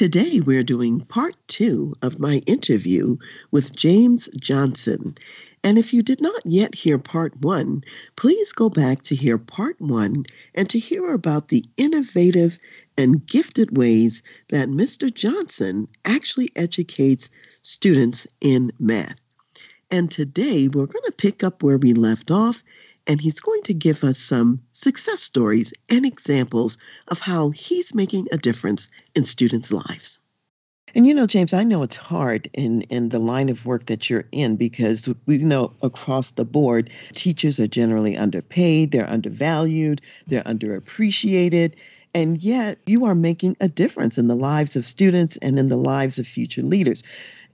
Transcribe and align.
Today, 0.00 0.40
we're 0.40 0.64
doing 0.64 1.02
part 1.02 1.36
two 1.46 1.94
of 2.00 2.18
my 2.18 2.36
interview 2.46 3.18
with 3.50 3.76
James 3.76 4.30
Johnson. 4.34 5.18
And 5.62 5.76
if 5.76 5.92
you 5.92 6.00
did 6.00 6.22
not 6.22 6.40
yet 6.46 6.74
hear 6.74 6.96
part 6.98 7.38
one, 7.38 7.84
please 8.16 8.54
go 8.54 8.70
back 8.70 9.02
to 9.02 9.14
hear 9.14 9.36
part 9.36 9.78
one 9.78 10.24
and 10.54 10.70
to 10.70 10.78
hear 10.78 11.12
about 11.12 11.48
the 11.48 11.66
innovative 11.76 12.58
and 12.96 13.26
gifted 13.26 13.76
ways 13.76 14.22
that 14.48 14.70
Mr. 14.70 15.12
Johnson 15.12 15.86
actually 16.02 16.50
educates 16.56 17.28
students 17.60 18.26
in 18.40 18.72
math. 18.78 19.20
And 19.90 20.10
today, 20.10 20.68
we're 20.68 20.86
going 20.86 21.04
to 21.04 21.12
pick 21.14 21.44
up 21.44 21.62
where 21.62 21.76
we 21.76 21.92
left 21.92 22.30
off 22.30 22.62
and 23.10 23.20
he's 23.20 23.40
going 23.40 23.60
to 23.62 23.74
give 23.74 24.04
us 24.04 24.20
some 24.20 24.60
success 24.70 25.20
stories 25.20 25.74
and 25.88 26.06
examples 26.06 26.78
of 27.08 27.18
how 27.18 27.50
he's 27.50 27.92
making 27.92 28.28
a 28.30 28.38
difference 28.38 28.88
in 29.16 29.24
students' 29.24 29.72
lives. 29.72 30.20
And 30.94 31.08
you 31.08 31.12
know, 31.12 31.26
James, 31.26 31.52
I 31.52 31.64
know 31.64 31.82
it's 31.82 31.96
hard 31.96 32.48
in, 32.52 32.82
in 32.82 33.08
the 33.08 33.18
line 33.18 33.48
of 33.48 33.66
work 33.66 33.86
that 33.86 34.08
you're 34.08 34.26
in 34.30 34.54
because 34.54 35.12
we 35.26 35.38
know 35.38 35.72
across 35.82 36.30
the 36.30 36.44
board, 36.44 36.88
teachers 37.12 37.58
are 37.58 37.66
generally 37.66 38.16
underpaid, 38.16 38.92
they're 38.92 39.10
undervalued, 39.10 40.00
they're 40.28 40.44
underappreciated. 40.44 41.72
And 42.14 42.40
yet, 42.40 42.78
you 42.86 43.06
are 43.06 43.16
making 43.16 43.56
a 43.60 43.68
difference 43.68 44.18
in 44.18 44.28
the 44.28 44.36
lives 44.36 44.76
of 44.76 44.86
students 44.86 45.36
and 45.38 45.58
in 45.58 45.68
the 45.68 45.76
lives 45.76 46.20
of 46.20 46.28
future 46.28 46.62
leaders. 46.62 47.02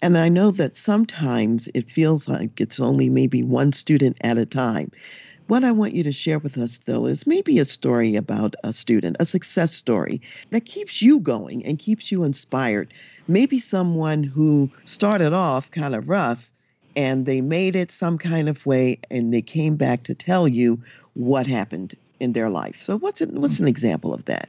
And 0.02 0.18
I 0.18 0.28
know 0.28 0.50
that 0.50 0.76
sometimes 0.76 1.66
it 1.72 1.90
feels 1.90 2.28
like 2.28 2.60
it's 2.60 2.78
only 2.78 3.08
maybe 3.08 3.42
one 3.42 3.72
student 3.72 4.18
at 4.20 4.36
a 4.36 4.44
time. 4.44 4.90
What 5.48 5.62
I 5.62 5.70
want 5.70 5.94
you 5.94 6.02
to 6.02 6.12
share 6.12 6.40
with 6.40 6.58
us, 6.58 6.78
though, 6.78 7.06
is 7.06 7.26
maybe 7.26 7.60
a 7.60 7.64
story 7.64 8.16
about 8.16 8.56
a 8.64 8.72
student, 8.72 9.16
a 9.20 9.26
success 9.26 9.72
story 9.72 10.20
that 10.50 10.64
keeps 10.64 11.00
you 11.00 11.20
going 11.20 11.64
and 11.64 11.78
keeps 11.78 12.10
you 12.10 12.24
inspired. 12.24 12.92
Maybe 13.28 13.60
someone 13.60 14.24
who 14.24 14.70
started 14.84 15.32
off 15.32 15.70
kind 15.70 15.94
of 15.94 16.08
rough 16.08 16.50
and 16.96 17.26
they 17.26 17.42
made 17.42 17.76
it 17.76 17.92
some 17.92 18.18
kind 18.18 18.48
of 18.48 18.66
way 18.66 18.98
and 19.08 19.32
they 19.32 19.42
came 19.42 19.76
back 19.76 20.04
to 20.04 20.14
tell 20.14 20.48
you 20.48 20.82
what 21.14 21.46
happened 21.46 21.94
in 22.18 22.32
their 22.32 22.50
life. 22.50 22.80
So, 22.80 22.98
what's, 22.98 23.20
what's 23.20 23.60
an 23.60 23.68
example 23.68 24.12
of 24.12 24.24
that? 24.24 24.48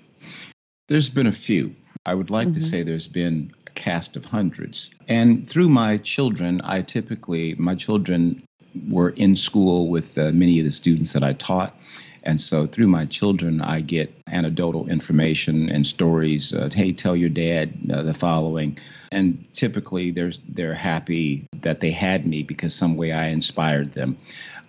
There's 0.87 1.09
been 1.09 1.27
a 1.27 1.31
few. 1.31 1.75
I 2.07 2.15
would 2.15 2.31
like 2.31 2.47
mm-hmm. 2.47 2.55
to 2.55 2.61
say 2.61 2.81
there's 2.81 3.07
been 3.07 3.53
a 3.67 3.71
cast 3.71 4.15
of 4.15 4.25
hundreds. 4.25 4.95
And 5.07 5.47
through 5.47 5.69
my 5.69 5.97
children, 5.97 6.61
I 6.63 6.81
typically, 6.81 7.53
my 7.55 7.75
children 7.75 8.41
were 8.87 9.09
in 9.11 9.35
school 9.35 9.89
with 9.89 10.17
uh, 10.17 10.31
many 10.31 10.59
of 10.59 10.65
the 10.65 10.71
students 10.71 11.13
that 11.13 11.23
I 11.23 11.33
taught. 11.33 11.75
And 12.23 12.41
so 12.41 12.67
through 12.67 12.87
my 12.87 13.05
children, 13.05 13.61
I 13.61 13.79
get 13.79 14.13
anecdotal 14.27 14.89
information 14.89 15.69
and 15.69 15.87
stories. 15.87 16.53
Uh, 16.53 16.69
hey, 16.73 16.91
tell 16.91 17.15
your 17.15 17.29
dad 17.29 17.73
uh, 17.91 18.03
the 18.03 18.13
following. 18.13 18.77
And 19.13 19.45
typically, 19.53 20.11
they're, 20.11 20.33
they're 20.49 20.73
happy 20.73 21.47
that 21.61 21.79
they 21.79 21.91
had 21.91 22.27
me 22.27 22.43
because 22.43 22.75
some 22.75 22.97
way 22.97 23.13
I 23.13 23.27
inspired 23.27 23.93
them. 23.93 24.17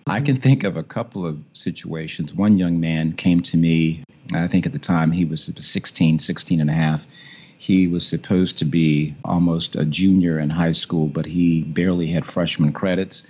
I 0.07 0.21
can 0.21 0.39
think 0.39 0.63
of 0.63 0.77
a 0.77 0.83
couple 0.83 1.25
of 1.25 1.37
situations. 1.51 2.33
One 2.33 2.57
young 2.57 2.79
man 2.79 3.11
came 3.13 3.41
to 3.41 3.57
me, 3.57 4.03
I 4.33 4.47
think 4.47 4.65
at 4.65 4.71
the 4.71 4.79
time 4.79 5.11
he 5.11 5.25
was 5.25 5.43
16, 5.43 6.19
16 6.19 6.61
and 6.61 6.69
a 6.69 6.73
half. 6.73 7.05
He 7.57 7.87
was 7.87 8.07
supposed 8.07 8.57
to 8.59 8.65
be 8.65 9.13
almost 9.25 9.75
a 9.75 9.83
junior 9.83 10.39
in 10.39 10.49
high 10.49 10.71
school, 10.71 11.07
but 11.07 11.25
he 11.25 11.63
barely 11.63 12.07
had 12.07 12.25
freshman 12.25 12.71
credits 12.71 13.27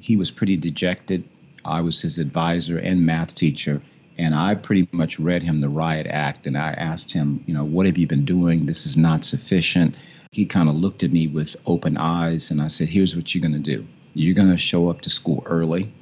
he 0.00 0.16
was 0.16 0.30
pretty 0.30 0.56
dejected. 0.56 1.22
I 1.64 1.80
was 1.80 2.00
his 2.00 2.18
advisor 2.18 2.78
and 2.78 3.04
math 3.04 3.34
teacher, 3.34 3.82
and 4.18 4.34
I 4.34 4.54
pretty 4.54 4.88
much 4.92 5.18
read 5.18 5.42
him 5.42 5.58
the 5.58 5.68
riot 5.68 6.06
act. 6.08 6.46
And 6.46 6.56
I 6.56 6.70
asked 6.72 7.12
him, 7.12 7.44
you 7.46 7.54
know, 7.54 7.64
what 7.64 7.86
have 7.86 7.98
you 7.98 8.06
been 8.06 8.24
doing? 8.24 8.66
This 8.66 8.86
is 8.86 8.96
not 8.96 9.24
sufficient. 9.24 9.94
He 10.32 10.46
kind 10.46 10.68
of 10.68 10.74
looked 10.74 11.02
at 11.02 11.12
me 11.12 11.26
with 11.26 11.56
open 11.66 11.96
eyes, 11.98 12.50
and 12.50 12.62
I 12.62 12.68
said, 12.68 12.88
here's 12.88 13.14
what 13.14 13.34
you're 13.34 13.42
going 13.42 13.62
to 13.62 13.76
do 13.76 13.86
you're 14.14 14.34
going 14.34 14.50
to 14.50 14.58
show 14.58 14.88
up 14.88 15.02
to 15.02 15.10
school 15.10 15.42
early, 15.46 15.92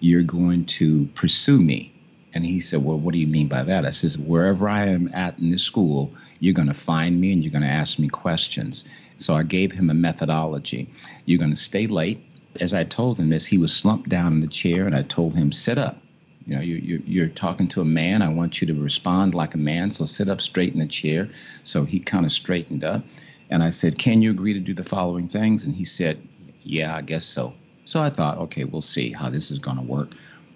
you're 0.00 0.22
going 0.22 0.66
to 0.66 1.06
pursue 1.14 1.60
me. 1.60 1.90
And 2.34 2.44
he 2.44 2.60
said, 2.60 2.84
Well, 2.84 2.98
what 2.98 3.12
do 3.12 3.18
you 3.18 3.26
mean 3.26 3.48
by 3.48 3.62
that? 3.62 3.86
I 3.86 3.90
says, 3.90 4.18
Wherever 4.18 4.68
I 4.68 4.86
am 4.86 5.08
at 5.14 5.38
in 5.38 5.50
this 5.50 5.62
school, 5.62 6.12
you're 6.40 6.52
going 6.52 6.68
to 6.68 6.74
find 6.74 7.20
me 7.20 7.32
and 7.32 7.42
you're 7.42 7.52
going 7.52 7.62
to 7.62 7.68
ask 7.68 7.98
me 7.98 8.08
questions. 8.08 8.86
So 9.18 9.34
I 9.34 9.44
gave 9.44 9.72
him 9.72 9.88
a 9.88 9.94
methodology. 9.94 10.90
You're 11.24 11.38
going 11.38 11.52
to 11.52 11.56
stay 11.56 11.86
late 11.86 12.22
as 12.60 12.74
I 12.74 12.84
told 12.84 13.18
him 13.18 13.30
this, 13.30 13.46
he 13.46 13.58
was 13.58 13.74
slumped 13.74 14.08
down 14.08 14.32
in 14.32 14.40
the 14.40 14.48
chair, 14.48 14.86
and 14.86 14.94
I 14.94 15.02
told 15.02 15.34
him, 15.34 15.52
"Sit 15.52 15.78
up." 15.78 15.98
You 16.46 16.56
know, 16.56 16.60
you, 16.60 16.76
you, 16.76 17.02
you're 17.06 17.28
talking 17.28 17.68
to 17.68 17.80
a 17.80 17.86
man. 17.86 18.20
I 18.20 18.28
want 18.28 18.60
you 18.60 18.66
to 18.66 18.74
respond 18.74 19.34
like 19.34 19.54
a 19.54 19.58
man. 19.58 19.90
So 19.90 20.04
sit 20.04 20.28
up 20.28 20.42
straight 20.42 20.74
in 20.74 20.80
the 20.80 20.86
chair. 20.86 21.28
So 21.64 21.84
he 21.84 22.00
kind 22.00 22.26
of 22.26 22.32
straightened 22.32 22.84
up. 22.84 23.02
And 23.50 23.62
I 23.62 23.70
said, 23.70 23.98
Can 23.98 24.20
you 24.20 24.30
agree 24.30 24.52
to 24.52 24.60
do 24.60 24.74
the 24.74 24.84
following 24.84 25.28
things? 25.28 25.64
And 25.64 25.74
he 25.74 25.84
said, 25.84 26.26
Yeah, 26.62 26.96
I 26.96 27.00
guess 27.00 27.24
so. 27.24 27.54
So 27.86 28.02
I 28.02 28.10
thought, 28.10 28.38
okay, 28.38 28.64
we'll 28.64 28.82
see 28.82 29.12
how 29.12 29.30
this 29.30 29.50
is 29.50 29.58
going 29.58 29.76
to 29.76 29.82
work. 29.82 30.10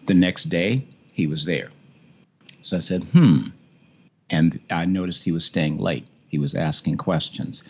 The 0.06 0.14
next 0.14 0.44
day, 0.44 0.86
he 1.12 1.26
was 1.26 1.44
there. 1.44 1.70
So 2.62 2.76
I 2.76 2.80
said, 2.80 3.04
Hmm. 3.04 3.48
And 4.30 4.60
I 4.70 4.84
noticed 4.84 5.24
he 5.24 5.32
was 5.32 5.44
staying 5.44 5.78
late. 5.78 6.06
He 6.28 6.38
was 6.38 6.54
asking 6.54 6.98
questions. 6.98 7.62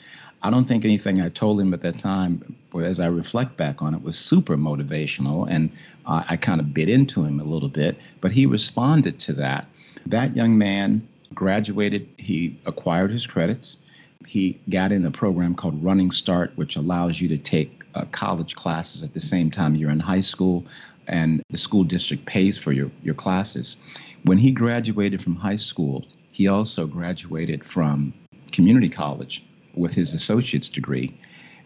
I 0.42 0.50
don't 0.50 0.66
think 0.66 0.84
anything 0.84 1.20
I 1.20 1.28
told 1.28 1.60
him 1.60 1.74
at 1.74 1.82
that 1.82 1.98
time, 1.98 2.54
as 2.80 3.00
I 3.00 3.06
reflect 3.06 3.56
back 3.56 3.82
on 3.82 3.94
it, 3.94 4.02
was 4.02 4.16
super 4.16 4.56
motivational. 4.56 5.48
And 5.50 5.70
uh, 6.06 6.22
I 6.28 6.36
kind 6.36 6.60
of 6.60 6.72
bit 6.72 6.88
into 6.88 7.24
him 7.24 7.40
a 7.40 7.44
little 7.44 7.68
bit, 7.68 7.96
but 8.20 8.30
he 8.30 8.46
responded 8.46 9.18
to 9.20 9.32
that. 9.34 9.66
That 10.06 10.36
young 10.36 10.56
man 10.56 11.06
graduated, 11.34 12.08
he 12.18 12.58
acquired 12.66 13.10
his 13.10 13.26
credits. 13.26 13.78
He 14.26 14.60
got 14.70 14.92
in 14.92 15.04
a 15.04 15.10
program 15.10 15.54
called 15.54 15.82
Running 15.82 16.10
Start, 16.10 16.52
which 16.56 16.76
allows 16.76 17.20
you 17.20 17.28
to 17.28 17.38
take 17.38 17.82
uh, 17.94 18.04
college 18.12 18.54
classes 18.54 19.02
at 19.02 19.14
the 19.14 19.20
same 19.20 19.50
time 19.50 19.74
you're 19.74 19.90
in 19.90 20.00
high 20.00 20.20
school, 20.20 20.64
and 21.08 21.42
the 21.50 21.58
school 21.58 21.84
district 21.84 22.26
pays 22.26 22.56
for 22.56 22.72
your, 22.72 22.90
your 23.02 23.14
classes. 23.14 23.76
When 24.22 24.38
he 24.38 24.50
graduated 24.50 25.22
from 25.22 25.36
high 25.36 25.56
school, 25.56 26.04
he 26.30 26.46
also 26.46 26.86
graduated 26.86 27.64
from 27.64 28.12
community 28.52 28.88
college 28.88 29.48
with 29.78 29.94
his 29.94 30.14
associate's 30.14 30.68
degree. 30.68 31.16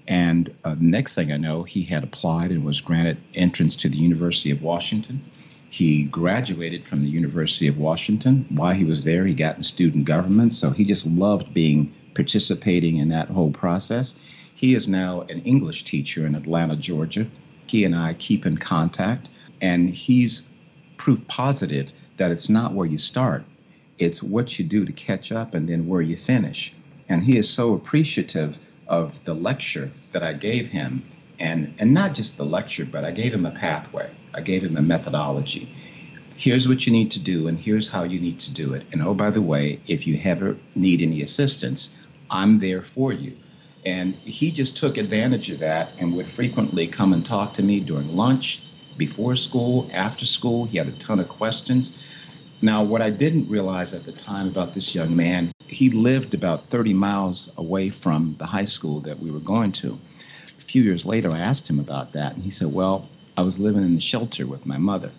And 0.08 0.54
uh, 0.64 0.74
the 0.74 0.84
next 0.84 1.14
thing 1.14 1.32
I 1.32 1.36
know, 1.36 1.62
he 1.62 1.82
had 1.82 2.04
applied 2.04 2.50
and 2.50 2.64
was 2.64 2.80
granted 2.80 3.18
entrance 3.34 3.76
to 3.76 3.88
the 3.88 3.98
University 3.98 4.50
of 4.50 4.62
Washington. 4.62 5.24
He 5.70 6.04
graduated 6.04 6.86
from 6.86 7.02
the 7.02 7.08
University 7.08 7.66
of 7.68 7.78
Washington. 7.78 8.44
While 8.50 8.74
he 8.74 8.84
was 8.84 9.04
there, 9.04 9.24
he 9.24 9.34
got 9.34 9.56
in 9.56 9.62
student 9.62 10.04
government. 10.04 10.54
So 10.54 10.70
he 10.70 10.84
just 10.84 11.06
loved 11.06 11.54
being 11.54 11.94
participating 12.14 12.98
in 12.98 13.08
that 13.08 13.28
whole 13.28 13.52
process. 13.52 14.18
He 14.54 14.74
is 14.74 14.86
now 14.86 15.22
an 15.22 15.40
English 15.42 15.84
teacher 15.84 16.26
in 16.26 16.34
Atlanta, 16.34 16.76
Georgia. 16.76 17.26
He 17.66 17.84
and 17.84 17.96
I 17.96 18.14
keep 18.14 18.44
in 18.44 18.58
contact, 18.58 19.30
and 19.62 19.88
he's 19.88 20.50
proof 20.98 21.26
positive 21.26 21.90
that 22.18 22.30
it's 22.30 22.48
not 22.48 22.74
where 22.74 22.86
you 22.86 22.98
start, 22.98 23.44
it's 23.98 24.22
what 24.22 24.58
you 24.58 24.64
do 24.64 24.84
to 24.84 24.92
catch 24.92 25.32
up 25.32 25.54
and 25.54 25.68
then 25.68 25.88
where 25.88 26.02
you 26.02 26.16
finish. 26.16 26.74
And 27.12 27.22
he 27.22 27.36
is 27.36 27.50
so 27.50 27.74
appreciative 27.74 28.58
of 28.88 29.22
the 29.24 29.34
lecture 29.34 29.92
that 30.12 30.22
I 30.22 30.32
gave 30.32 30.68
him. 30.68 31.04
And, 31.38 31.74
and 31.78 31.92
not 31.92 32.14
just 32.14 32.38
the 32.38 32.44
lecture, 32.46 32.86
but 32.86 33.04
I 33.04 33.10
gave 33.10 33.34
him 33.34 33.44
a 33.44 33.50
pathway, 33.50 34.10
I 34.32 34.40
gave 34.40 34.64
him 34.64 34.78
a 34.78 34.80
methodology. 34.80 35.68
Here's 36.36 36.66
what 36.66 36.86
you 36.86 36.92
need 36.92 37.10
to 37.10 37.20
do, 37.20 37.48
and 37.48 37.58
here's 37.60 37.86
how 37.86 38.04
you 38.04 38.18
need 38.18 38.40
to 38.40 38.50
do 38.50 38.72
it. 38.72 38.86
And 38.92 39.02
oh, 39.02 39.12
by 39.12 39.30
the 39.30 39.42
way, 39.42 39.78
if 39.86 40.06
you 40.06 40.18
ever 40.24 40.56
need 40.74 41.02
any 41.02 41.20
assistance, 41.20 41.98
I'm 42.30 42.60
there 42.60 42.80
for 42.80 43.12
you. 43.12 43.36
And 43.84 44.14
he 44.14 44.50
just 44.50 44.78
took 44.78 44.96
advantage 44.96 45.50
of 45.50 45.58
that 45.58 45.92
and 45.98 46.14
would 46.14 46.30
frequently 46.30 46.86
come 46.86 47.12
and 47.12 47.26
talk 47.26 47.52
to 47.54 47.62
me 47.62 47.80
during 47.80 48.16
lunch, 48.16 48.62
before 48.96 49.36
school, 49.36 49.90
after 49.92 50.24
school. 50.24 50.64
He 50.64 50.78
had 50.78 50.88
a 50.88 50.92
ton 50.92 51.20
of 51.20 51.28
questions. 51.28 51.98
Now, 52.64 52.84
what 52.84 53.02
I 53.02 53.10
didn't 53.10 53.48
realize 53.48 53.92
at 53.92 54.04
the 54.04 54.12
time 54.12 54.46
about 54.46 54.72
this 54.72 54.94
young 54.94 55.16
man, 55.16 55.52
he 55.66 55.90
lived 55.90 56.32
about 56.32 56.66
30 56.66 56.94
miles 56.94 57.50
away 57.56 57.90
from 57.90 58.36
the 58.38 58.46
high 58.46 58.66
school 58.66 59.00
that 59.00 59.18
we 59.18 59.32
were 59.32 59.40
going 59.40 59.72
to. 59.72 59.98
A 60.60 60.62
few 60.62 60.84
years 60.84 61.04
later, 61.04 61.32
I 61.32 61.40
asked 61.40 61.68
him 61.68 61.80
about 61.80 62.12
that, 62.12 62.34
and 62.34 62.42
he 62.42 62.50
said, 62.50 62.72
Well, 62.72 63.08
I 63.36 63.42
was 63.42 63.58
living 63.58 63.82
in 63.82 63.96
the 63.96 64.00
shelter 64.00 64.46
with 64.46 64.64
my 64.64 64.78
mother. 64.78 65.10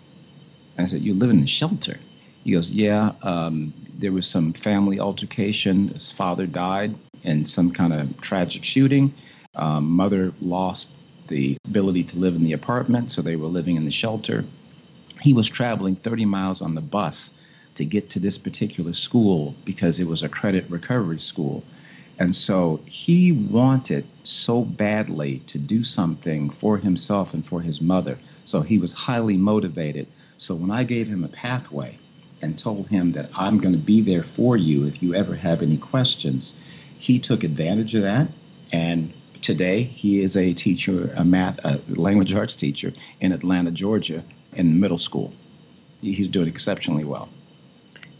I 0.78 0.86
said, 0.86 1.02
You 1.02 1.12
live 1.12 1.28
in 1.28 1.42
the 1.42 1.46
shelter? 1.46 1.98
He 2.44 2.52
goes, 2.52 2.70
Yeah, 2.70 3.12
um, 3.22 3.74
there 3.98 4.12
was 4.12 4.26
some 4.26 4.54
family 4.54 4.98
altercation. 4.98 5.88
His 5.88 6.10
father 6.10 6.46
died 6.46 6.94
in 7.24 7.44
some 7.44 7.72
kind 7.72 7.92
of 7.92 8.20
tragic 8.22 8.64
shooting. 8.64 9.12
Um, 9.54 9.90
mother 9.90 10.32
lost 10.40 10.92
the 11.28 11.58
ability 11.66 12.04
to 12.04 12.18
live 12.18 12.36
in 12.36 12.44
the 12.44 12.54
apartment, 12.54 13.10
so 13.10 13.20
they 13.20 13.36
were 13.36 13.48
living 13.48 13.76
in 13.76 13.84
the 13.84 13.90
shelter. 13.90 14.46
He 15.20 15.32
was 15.32 15.48
traveling 15.48 15.96
30 15.96 16.24
miles 16.24 16.60
on 16.60 16.74
the 16.74 16.80
bus 16.80 17.34
to 17.74 17.84
get 17.84 18.10
to 18.10 18.20
this 18.20 18.38
particular 18.38 18.92
school 18.92 19.54
because 19.64 19.98
it 20.00 20.06
was 20.06 20.22
a 20.22 20.28
credit 20.28 20.64
recovery 20.68 21.18
school. 21.18 21.62
And 22.18 22.34
so 22.36 22.80
he 22.86 23.32
wanted 23.32 24.06
so 24.22 24.62
badly 24.62 25.40
to 25.48 25.58
do 25.58 25.82
something 25.82 26.50
for 26.50 26.78
himself 26.78 27.34
and 27.34 27.44
for 27.44 27.60
his 27.60 27.80
mother. 27.80 28.18
So 28.44 28.60
he 28.60 28.78
was 28.78 28.92
highly 28.92 29.36
motivated. 29.36 30.06
So 30.38 30.54
when 30.54 30.70
I 30.70 30.84
gave 30.84 31.08
him 31.08 31.24
a 31.24 31.28
pathway 31.28 31.98
and 32.42 32.56
told 32.56 32.88
him 32.88 33.12
that 33.12 33.30
I'm 33.34 33.58
going 33.58 33.72
to 33.74 33.78
be 33.78 34.00
there 34.00 34.22
for 34.22 34.56
you 34.56 34.86
if 34.86 35.02
you 35.02 35.14
ever 35.14 35.34
have 35.34 35.62
any 35.62 35.76
questions, 35.76 36.56
he 36.98 37.18
took 37.18 37.42
advantage 37.42 37.94
of 37.94 38.02
that. 38.02 38.28
And 38.70 39.12
today 39.42 39.82
he 39.82 40.22
is 40.22 40.36
a 40.36 40.52
teacher, 40.52 41.12
a 41.16 41.24
math, 41.24 41.58
a 41.64 41.80
language 41.88 42.34
arts 42.34 42.54
teacher 42.54 42.92
in 43.20 43.32
Atlanta, 43.32 43.70
Georgia, 43.70 44.22
in 44.56 44.80
middle 44.80 44.98
school. 44.98 45.32
He's 46.00 46.28
doing 46.28 46.48
exceptionally 46.48 47.04
well 47.04 47.28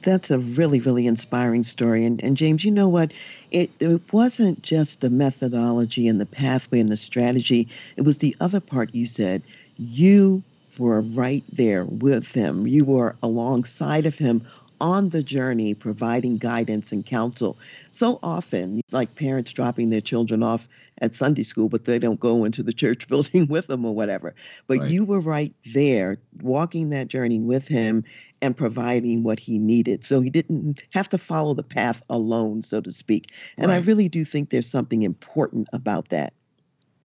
that's 0.05 0.31
a 0.31 0.39
really, 0.39 0.81
really 0.81 1.07
inspiring 1.07 1.63
story. 1.63 2.05
And, 2.05 2.23
and 2.23 2.37
James, 2.37 2.65
you 2.65 2.71
know 2.71 2.89
what? 2.89 3.13
It, 3.51 3.71
it 3.81 4.13
wasn't 4.13 4.63
just 4.63 5.01
the 5.01 5.11
methodology 5.11 6.07
and 6.07 6.21
the 6.21 6.27
pathway 6.27 6.81
and 6.81 6.89
the 6.89 6.97
strategy, 6.97 7.69
it 7.97 8.03
was 8.03 8.19
the 8.19 8.37
other 8.41 8.61
part 8.61 8.95
you 8.95 9.07
said. 9.07 9.43
You 9.77 10.43
were 10.79 11.01
right 11.01 11.45
there 11.53 11.85
with 11.85 12.33
him, 12.33 12.67
you 12.67 12.85
were 12.85 13.17
alongside 13.23 14.07
of 14.07 14.17
him 14.17 14.43
on 14.81 15.11
the 15.11 15.23
journey 15.23 15.75
providing 15.75 16.39
guidance 16.39 16.93
and 16.93 17.05
counsel. 17.05 17.59
So 17.91 18.19
often, 18.23 18.81
like 18.93 19.15
parents 19.15 19.53
dropping 19.53 19.91
their 19.91 20.01
children 20.01 20.43
off 20.43 20.69
at 20.99 21.15
Sunday 21.15 21.43
school, 21.43 21.69
but 21.69 21.85
they 21.85 21.99
don't 21.99 22.21
go 22.21 22.45
into 22.45 22.63
the 22.63 22.73
church 22.73 23.09
building 23.09 23.47
with 23.47 23.67
them 23.67 23.85
or 23.85 23.95
whatever. 23.95 24.35
But 24.67 24.79
right. 24.79 24.91
you 24.91 25.05
were 25.05 25.21
right 25.21 25.55
there, 25.73 26.19
walking 26.41 26.91
that 26.91 27.09
journey 27.09 27.41
with 27.41 27.67
him 27.69 28.05
and 28.43 28.57
providing 28.57 29.23
what 29.23 29.41
he 29.41 29.59
needed. 29.59 30.05
So 30.05 30.21
he 30.21 30.31
didn't 30.31 30.83
have 30.91 31.09
to 31.11 31.19
follow 31.19 31.55
the 31.55 31.63
path 31.63 32.03
alone, 32.11 32.63
so 32.63 32.81
to 32.81 32.91
speak. 32.91 33.33
And 33.57 33.69
right. 33.69 33.77
I 33.77 33.79
really 33.79 34.09
do 34.09 34.25
think 34.25 34.51
there's 34.51 34.69
something 34.69 35.03
important 35.03 35.69
about 35.73 36.11
that. 36.11 36.35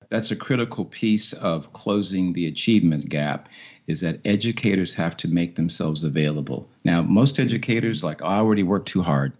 That's 0.09 0.31
a 0.31 0.37
critical 0.37 0.85
piece 0.85 1.33
of 1.33 1.73
closing 1.73 2.33
the 2.33 2.47
achievement 2.47 3.09
gap 3.09 3.49
is 3.87 4.01
that 4.01 4.21
educators 4.25 4.95
have 4.95 5.17
to 5.19 5.29
make 5.29 5.57
themselves 5.57 6.05
available. 6.05 6.69
Now, 6.85 7.03
most 7.03 7.39
educators 7.39 8.03
like 8.03 8.23
I 8.23 8.37
already 8.37 8.63
work 8.63 8.87
too 8.87 9.03
hard. 9.03 9.33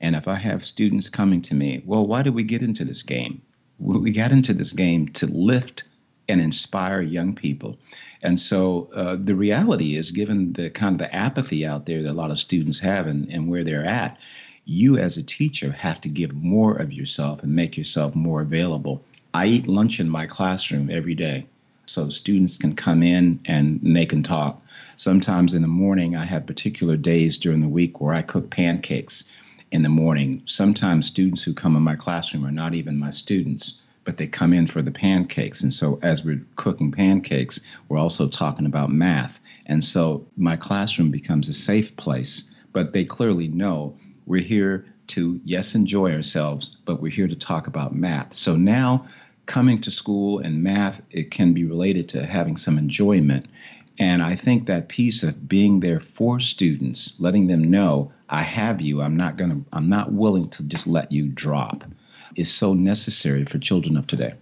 And 0.00 0.16
if 0.16 0.28
I 0.28 0.34
have 0.34 0.64
students 0.64 1.08
coming 1.08 1.40
to 1.42 1.54
me, 1.54 1.82
well, 1.86 2.06
why 2.06 2.22
did 2.22 2.34
we 2.34 2.42
get 2.42 2.62
into 2.62 2.84
this 2.84 3.02
game? 3.02 3.40
We 3.78 4.10
got 4.10 4.32
into 4.32 4.52
this 4.52 4.72
game 4.72 5.08
to 5.10 5.26
lift 5.26 5.84
and 6.28 6.40
inspire 6.40 7.00
young 7.00 7.34
people. 7.34 7.78
And 8.22 8.40
so 8.40 8.90
uh, 8.94 9.16
the 9.22 9.34
reality 9.34 9.96
is, 9.96 10.10
given 10.10 10.52
the 10.54 10.70
kind 10.70 10.94
of 10.94 10.98
the 10.98 11.14
apathy 11.14 11.66
out 11.66 11.86
there 11.86 12.02
that 12.02 12.10
a 12.10 12.14
lot 12.14 12.30
of 12.30 12.38
students 12.38 12.78
have 12.80 13.06
and, 13.06 13.28
and 13.30 13.48
where 13.48 13.64
they're 13.64 13.84
at, 13.84 14.18
you 14.64 14.96
as 14.96 15.16
a 15.16 15.22
teacher 15.22 15.70
have 15.72 16.00
to 16.00 16.08
give 16.08 16.32
more 16.34 16.76
of 16.76 16.92
yourself 16.92 17.42
and 17.42 17.54
make 17.54 17.76
yourself 17.76 18.14
more 18.14 18.40
available. 18.40 19.04
I 19.34 19.46
eat 19.46 19.68
lunch 19.68 20.00
in 20.00 20.08
my 20.08 20.26
classroom 20.26 20.90
every 20.90 21.14
day. 21.14 21.46
So 21.86 22.08
students 22.08 22.56
can 22.56 22.74
come 22.74 23.02
in 23.02 23.40
and 23.44 23.80
they 23.82 24.06
can 24.06 24.22
talk. 24.22 24.62
Sometimes 24.96 25.52
in 25.52 25.62
the 25.62 25.68
morning, 25.68 26.16
I 26.16 26.24
have 26.24 26.46
particular 26.46 26.96
days 26.96 27.36
during 27.36 27.60
the 27.60 27.68
week 27.68 28.00
where 28.00 28.14
I 28.14 28.22
cook 28.22 28.48
pancakes 28.48 29.30
in 29.72 29.82
the 29.82 29.88
morning. 29.88 30.42
Sometimes 30.46 31.06
students 31.06 31.42
who 31.42 31.52
come 31.52 31.76
in 31.76 31.82
my 31.82 31.96
classroom 31.96 32.46
are 32.46 32.50
not 32.50 32.74
even 32.74 32.98
my 32.98 33.10
students 33.10 33.82
but 34.04 34.18
they 34.18 34.26
come 34.26 34.52
in 34.52 34.66
for 34.66 34.82
the 34.82 34.90
pancakes. 34.90 35.62
And 35.62 35.72
so 35.72 35.98
as 36.02 36.24
we're 36.24 36.44
cooking 36.56 36.92
pancakes, 36.92 37.60
we're 37.88 37.98
also 37.98 38.28
talking 38.28 38.66
about 38.66 38.92
math. 38.92 39.38
And 39.66 39.84
so 39.84 40.26
my 40.36 40.56
classroom 40.56 41.10
becomes 41.10 41.48
a 41.48 41.54
safe 41.54 41.96
place, 41.96 42.52
but 42.72 42.92
they 42.92 43.04
clearly 43.04 43.48
know 43.48 43.96
we're 44.26 44.42
here 44.42 44.84
to, 45.06 45.40
yes, 45.44 45.74
enjoy 45.74 46.12
ourselves, 46.12 46.76
but 46.84 47.00
we're 47.00 47.10
here 47.10 47.28
to 47.28 47.36
talk 47.36 47.66
about 47.66 47.94
math. 47.94 48.34
So 48.34 48.56
now 48.56 49.06
coming 49.46 49.80
to 49.82 49.90
school 49.90 50.38
and 50.38 50.62
math, 50.62 51.02
it 51.10 51.30
can 51.30 51.52
be 51.52 51.64
related 51.64 52.08
to 52.10 52.26
having 52.26 52.56
some 52.56 52.78
enjoyment. 52.78 53.46
And 53.98 54.22
I 54.22 54.34
think 54.34 54.66
that 54.66 54.88
piece 54.88 55.22
of 55.22 55.48
being 55.48 55.80
there 55.80 56.00
for 56.00 56.40
students, 56.40 57.18
letting 57.20 57.46
them 57.46 57.70
know, 57.70 58.12
I 58.28 58.42
have 58.42 58.80
you, 58.80 59.02
I'm 59.02 59.16
not 59.16 59.36
going 59.36 59.50
to, 59.50 59.64
I'm 59.72 59.88
not 59.88 60.12
willing 60.12 60.48
to 60.50 60.64
just 60.64 60.86
let 60.86 61.12
you 61.12 61.28
drop 61.28 61.84
is 62.36 62.52
so 62.52 62.74
necessary 62.74 63.44
for 63.44 63.58
children 63.58 63.96
of 63.96 64.06
today. 64.06 64.34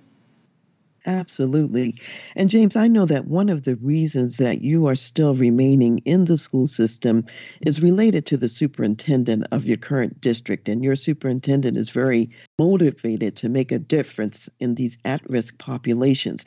Absolutely. 1.06 1.96
And 2.36 2.48
James, 2.50 2.76
I 2.76 2.86
know 2.88 3.06
that 3.06 3.26
one 3.26 3.48
of 3.48 3.62
the 3.64 3.76
reasons 3.76 4.36
that 4.38 4.62
you 4.62 4.86
are 4.86 4.94
still 4.94 5.34
remaining 5.34 5.98
in 6.04 6.24
the 6.26 6.38
school 6.38 6.66
system 6.68 7.24
is 7.60 7.82
related 7.82 8.26
to 8.26 8.36
the 8.36 8.48
superintendent 8.48 9.46
of 9.52 9.64
your 9.66 9.76
current 9.78 10.20
district. 10.20 10.68
And 10.68 10.82
your 10.84 10.94
superintendent 10.94 11.76
is 11.76 11.90
very 11.90 12.30
motivated 12.58 13.36
to 13.36 13.48
make 13.48 13.72
a 13.72 13.78
difference 13.80 14.48
in 14.60 14.74
these 14.76 14.98
at 15.04 15.28
risk 15.28 15.58
populations. 15.58 16.44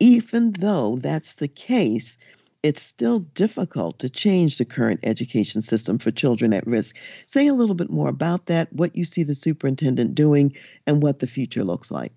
Even 0.00 0.52
though 0.52 0.96
that's 0.96 1.34
the 1.34 1.48
case, 1.48 2.18
it's 2.62 2.82
still 2.82 3.20
difficult 3.20 4.00
to 4.00 4.10
change 4.10 4.58
the 4.58 4.64
current 4.66 5.00
education 5.04 5.62
system 5.62 5.98
for 5.98 6.10
children 6.12 6.52
at 6.52 6.66
risk. 6.66 6.96
Say 7.26 7.46
a 7.48 7.54
little 7.54 7.76
bit 7.76 7.90
more 7.90 8.08
about 8.08 8.46
that, 8.46 8.72
what 8.72 8.96
you 8.96 9.04
see 9.04 9.22
the 9.24 9.34
superintendent 9.36 10.14
doing, 10.16 10.54
and 10.86 11.02
what 11.02 11.20
the 11.20 11.26
future 11.28 11.64
looks 11.64 11.90
like. 11.92 12.12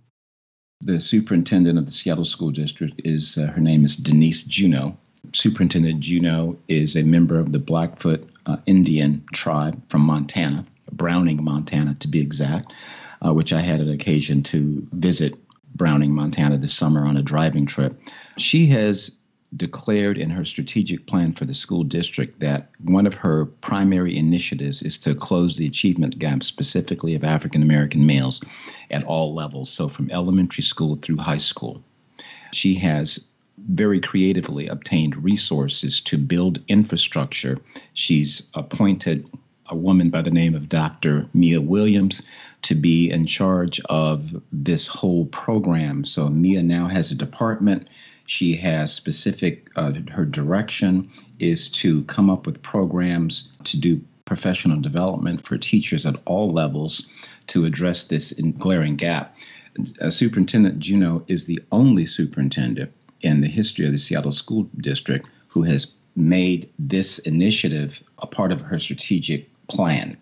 The 0.82 1.02
superintendent 1.02 1.80
of 1.80 1.86
the 1.88 1.92
Seattle 1.92 2.26
School 2.26 2.52
District 2.52 3.02
is 3.04 3.38
uh, 3.38 3.48
her 3.48 3.62
name 3.62 3.84
is 3.84 3.98
Denise 3.98 4.44
Juneau. 4.44 4.96
Superintendent 5.34 6.00
Juneau 6.00 6.58
is 6.68 6.96
a 6.96 7.04
member 7.04 7.40
of 7.40 7.52
the 7.52 7.60
Blackfoot 7.60 8.30
uh, 8.46 8.58
Indian 8.68 9.24
tribe 9.34 9.82
from 9.90 10.02
Montana, 10.02 10.66
Browning, 10.92 11.44
Montana 11.44 11.96
to 12.00 12.08
be 12.08 12.22
exact, 12.22 12.72
uh, 13.26 13.34
which 13.34 13.54
I 13.54 13.62
had 13.62 13.82
an 13.82 13.90
occasion 13.90 14.44
to 14.44 14.88
visit 14.94 15.36
Browning, 15.76 16.14
Montana 16.14 16.58
this 16.58 16.76
summer 16.76 17.06
on 17.06 17.18
a 17.18 17.24
driving 17.24 17.66
trip. 17.66 18.00
She 18.38 18.68
has 18.68 19.18
declared 19.56 20.18
in 20.18 20.30
her 20.30 20.44
strategic 20.44 21.06
plan 21.06 21.32
for 21.32 21.46
the 21.46 21.54
school 21.54 21.84
district 21.84 22.40
that 22.42 22.70
one 22.84 23.08
of 23.08 23.14
her 23.14 23.46
primary 23.46 24.18
initiatives 24.18 24.82
is 24.82 24.98
to 24.98 25.16
close 25.16 25.56
the 25.56 25.66
achievement 25.66 26.20
gap 26.20 26.44
specifically 26.44 27.16
of 27.16 27.24
African 27.24 27.64
American 27.64 28.06
males 28.06 28.44
at 28.92 29.06
all 29.06 29.34
levels, 29.34 29.70
so 29.70 29.88
from 29.88 30.12
elementary 30.12 30.64
school 30.64 30.98
through 30.98 31.18
high 31.18 31.38
school. 31.38 31.82
She 32.52 32.76
has 32.76 33.26
very 33.70 34.00
creatively 34.00 34.68
obtained 34.68 35.24
resources 35.24 36.02
to 36.02 36.18
build 36.18 36.62
infrastructure. 36.68 37.58
She's 37.94 38.50
appointed 38.54 39.30
a 39.70 39.76
woman 39.76 40.10
by 40.10 40.22
the 40.22 40.32
name 40.32 40.56
of 40.56 40.70
Dr. 40.70 41.28
Mia 41.34 41.62
Williams 41.62 42.22
to 42.64 42.76
be 42.76 43.10
in 43.10 43.26
charge 43.26 43.80
of 43.90 44.42
this 44.52 44.88
whole 44.88 45.26
program. 45.28 46.06
So 46.06 46.28
Mia 46.30 46.64
now 46.64 46.88
has 46.88 47.12
a 47.12 47.16
department 47.16 47.88
she 48.28 48.58
has 48.58 48.94
specific, 48.94 49.70
uh, 49.78 49.94
her 50.12 50.26
direction 50.26 51.10
is 51.40 51.72
to 51.72 52.04
come 52.04 52.30
up 52.30 52.46
with 52.46 52.62
programs 52.62 53.54
to 53.64 53.78
do 53.78 54.02
professional 54.26 54.80
development 54.82 55.46
for 55.46 55.58
teachers 55.58 56.06
at 56.06 56.18
all 56.26 56.52
levels 56.52 57.08
to 57.48 57.64
address 57.64 58.04
this 58.04 58.34
glaring 58.60 58.98
gap. 58.98 59.36
Uh, 60.02 60.10
Superintendent 60.10 60.80
Juneau 60.80 61.24
is 61.28 61.46
the 61.46 61.64
only 61.72 62.06
superintendent 62.06 62.92
in 63.22 63.40
the 63.40 63.48
history 63.48 63.86
of 63.86 63.94
the 63.94 63.98
Seattle 63.98 64.34
School 64.34 64.68
District 64.78 65.26
who 65.48 65.64
has 65.64 65.96
made 66.18 66.70
this 66.78 67.20
initiative 67.20 68.04
a 68.20 68.28
part 68.28 68.52
of 68.52 68.60
her 68.60 68.80
strategic 68.80 69.50
plan. 69.70 70.18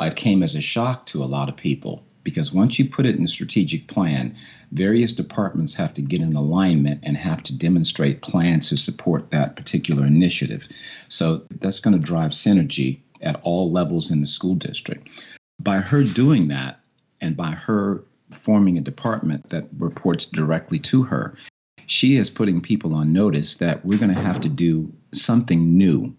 It 0.00 0.16
came 0.16 0.42
as 0.42 0.56
a 0.56 0.60
shock 0.60 1.06
to 1.06 1.22
a 1.22 1.26
lot 1.26 1.48
of 1.48 1.56
people 1.56 2.02
because 2.24 2.52
once 2.52 2.78
you 2.78 2.88
put 2.88 3.06
it 3.06 3.16
in 3.16 3.24
a 3.24 3.28
strategic 3.28 3.86
plan, 3.86 4.34
various 4.72 5.12
departments 5.12 5.74
have 5.74 5.94
to 5.94 6.02
get 6.02 6.20
in 6.20 6.34
alignment 6.34 7.00
and 7.02 7.16
have 7.16 7.42
to 7.44 7.56
demonstrate 7.56 8.22
plans 8.22 8.68
to 8.70 8.76
support 8.76 9.30
that 9.30 9.54
particular 9.54 10.04
initiative. 10.04 10.66
So 11.08 11.42
that's 11.60 11.78
going 11.78 11.98
to 11.98 12.04
drive 12.04 12.32
synergy 12.32 12.98
at 13.20 13.40
all 13.42 13.68
levels 13.68 14.10
in 14.10 14.20
the 14.20 14.26
school 14.26 14.54
district. 14.54 15.08
By 15.60 15.76
her 15.78 16.02
doing 16.02 16.48
that, 16.48 16.80
and 17.20 17.36
by 17.36 17.52
her 17.52 18.04
forming 18.30 18.76
a 18.76 18.82
department 18.82 19.48
that 19.48 19.68
reports 19.78 20.26
directly 20.26 20.78
to 20.80 21.02
her, 21.04 21.36
she 21.86 22.16
is 22.16 22.30
putting 22.30 22.60
people 22.60 22.94
on 22.94 23.12
notice 23.12 23.56
that 23.56 23.84
we're 23.84 23.98
going 23.98 24.14
to 24.14 24.20
have 24.20 24.40
to 24.40 24.48
do 24.48 24.92
something 25.12 25.76
new, 25.76 26.14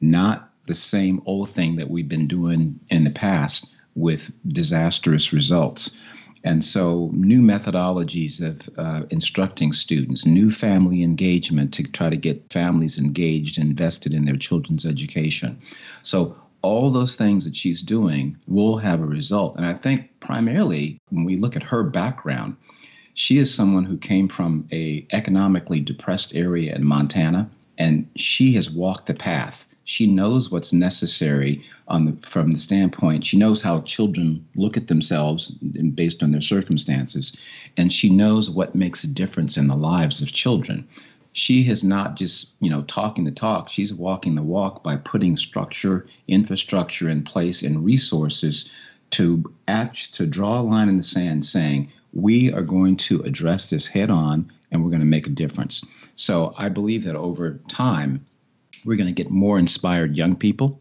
not 0.00 0.50
the 0.66 0.74
same 0.74 1.22
old 1.26 1.50
thing 1.50 1.76
that 1.76 1.90
we've 1.90 2.08
been 2.08 2.28
doing 2.28 2.78
in 2.90 3.04
the 3.04 3.10
past 3.10 3.74
with 3.98 4.30
disastrous 4.48 5.32
results. 5.32 5.96
And 6.44 6.64
so, 6.64 7.10
new 7.12 7.40
methodologies 7.40 8.40
of 8.40 8.70
uh, 8.78 9.04
instructing 9.10 9.72
students, 9.72 10.24
new 10.24 10.50
family 10.50 11.02
engagement 11.02 11.74
to 11.74 11.82
try 11.82 12.08
to 12.08 12.16
get 12.16 12.52
families 12.52 12.98
engaged, 12.98 13.58
invested 13.58 14.14
in 14.14 14.24
their 14.24 14.36
children's 14.36 14.86
education. 14.86 15.60
So, 16.02 16.36
all 16.62 16.90
those 16.90 17.16
things 17.16 17.44
that 17.44 17.56
she's 17.56 17.82
doing 17.82 18.36
will 18.46 18.78
have 18.78 19.00
a 19.00 19.06
result. 19.06 19.56
And 19.56 19.66
I 19.66 19.74
think 19.74 20.08
primarily 20.20 21.00
when 21.10 21.24
we 21.24 21.36
look 21.36 21.56
at 21.56 21.62
her 21.62 21.82
background, 21.84 22.56
she 23.14 23.38
is 23.38 23.52
someone 23.52 23.84
who 23.84 23.96
came 23.96 24.28
from 24.28 24.68
a 24.72 25.06
economically 25.12 25.80
depressed 25.80 26.34
area 26.34 26.74
in 26.74 26.84
Montana, 26.84 27.50
and 27.76 28.08
she 28.16 28.52
has 28.54 28.70
walked 28.70 29.06
the 29.06 29.14
path. 29.14 29.66
She 29.88 30.06
knows 30.06 30.50
what's 30.50 30.74
necessary 30.74 31.64
on 31.88 32.04
the, 32.04 32.12
from 32.20 32.52
the 32.52 32.58
standpoint. 32.58 33.24
She 33.24 33.38
knows 33.38 33.62
how 33.62 33.80
children 33.80 34.46
look 34.54 34.76
at 34.76 34.88
themselves 34.88 35.52
based 35.52 36.22
on 36.22 36.30
their 36.30 36.42
circumstances, 36.42 37.34
and 37.78 37.90
she 37.90 38.10
knows 38.10 38.50
what 38.50 38.74
makes 38.74 39.02
a 39.02 39.06
difference 39.06 39.56
in 39.56 39.66
the 39.66 39.78
lives 39.78 40.20
of 40.20 40.30
children. 40.30 40.86
She 41.32 41.70
is 41.70 41.82
not 41.82 42.16
just 42.16 42.50
you 42.60 42.68
know 42.68 42.82
talking 42.82 43.24
the 43.24 43.30
talk. 43.30 43.70
She's 43.70 43.94
walking 43.94 44.34
the 44.34 44.42
walk 44.42 44.84
by 44.84 44.96
putting 44.96 45.38
structure 45.38 46.06
infrastructure 46.26 47.08
in 47.08 47.22
place 47.22 47.62
and 47.62 47.82
resources 47.82 48.70
to 49.12 49.42
act 49.68 50.12
to 50.16 50.26
draw 50.26 50.60
a 50.60 50.68
line 50.68 50.90
in 50.90 50.98
the 50.98 51.02
sand 51.02 51.46
saying 51.46 51.90
we 52.12 52.52
are 52.52 52.60
going 52.60 52.98
to 53.08 53.22
address 53.22 53.70
this 53.70 53.86
head 53.86 54.10
on 54.10 54.52
and 54.70 54.84
we're 54.84 54.90
going 54.90 55.00
to 55.00 55.06
make 55.06 55.26
a 55.26 55.30
difference. 55.30 55.82
So 56.14 56.54
i 56.58 56.68
believe 56.68 57.04
that 57.04 57.16
over 57.16 57.58
time 57.68 58.26
we're 58.84 58.96
going 58.96 59.14
to 59.14 59.22
get 59.22 59.30
more 59.30 59.58
inspired 59.58 60.16
young 60.16 60.36
people 60.36 60.80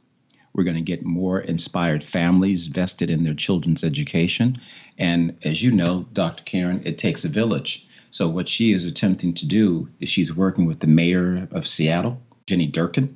we're 0.54 0.64
going 0.64 0.76
to 0.76 0.82
get 0.82 1.06
more 1.06 1.40
inspired 1.42 2.04
families 2.04 2.66
vested 2.68 3.10
in 3.10 3.24
their 3.24 3.34
children's 3.34 3.84
education 3.84 4.60
and 4.98 5.38
as 5.44 5.62
you 5.62 5.72
know 5.72 6.06
dr 6.14 6.44
karen 6.44 6.82
it 6.86 6.98
takes 6.98 7.26
a 7.26 7.30
village 7.30 7.88
so 8.12 8.28
what 8.28 8.50
she 8.50 8.72
is 8.72 8.86
attempting 8.86 9.34
to 9.36 9.46
do 9.46 9.90
is 10.00 10.10
she's 10.10 10.36
working 10.36 10.66
with 10.66 10.80
the 10.80 10.88
mayor 10.88 11.48
of 11.52 11.68
Seattle, 11.68 12.22
Jenny 12.48 12.68
Durkan. 12.68 13.16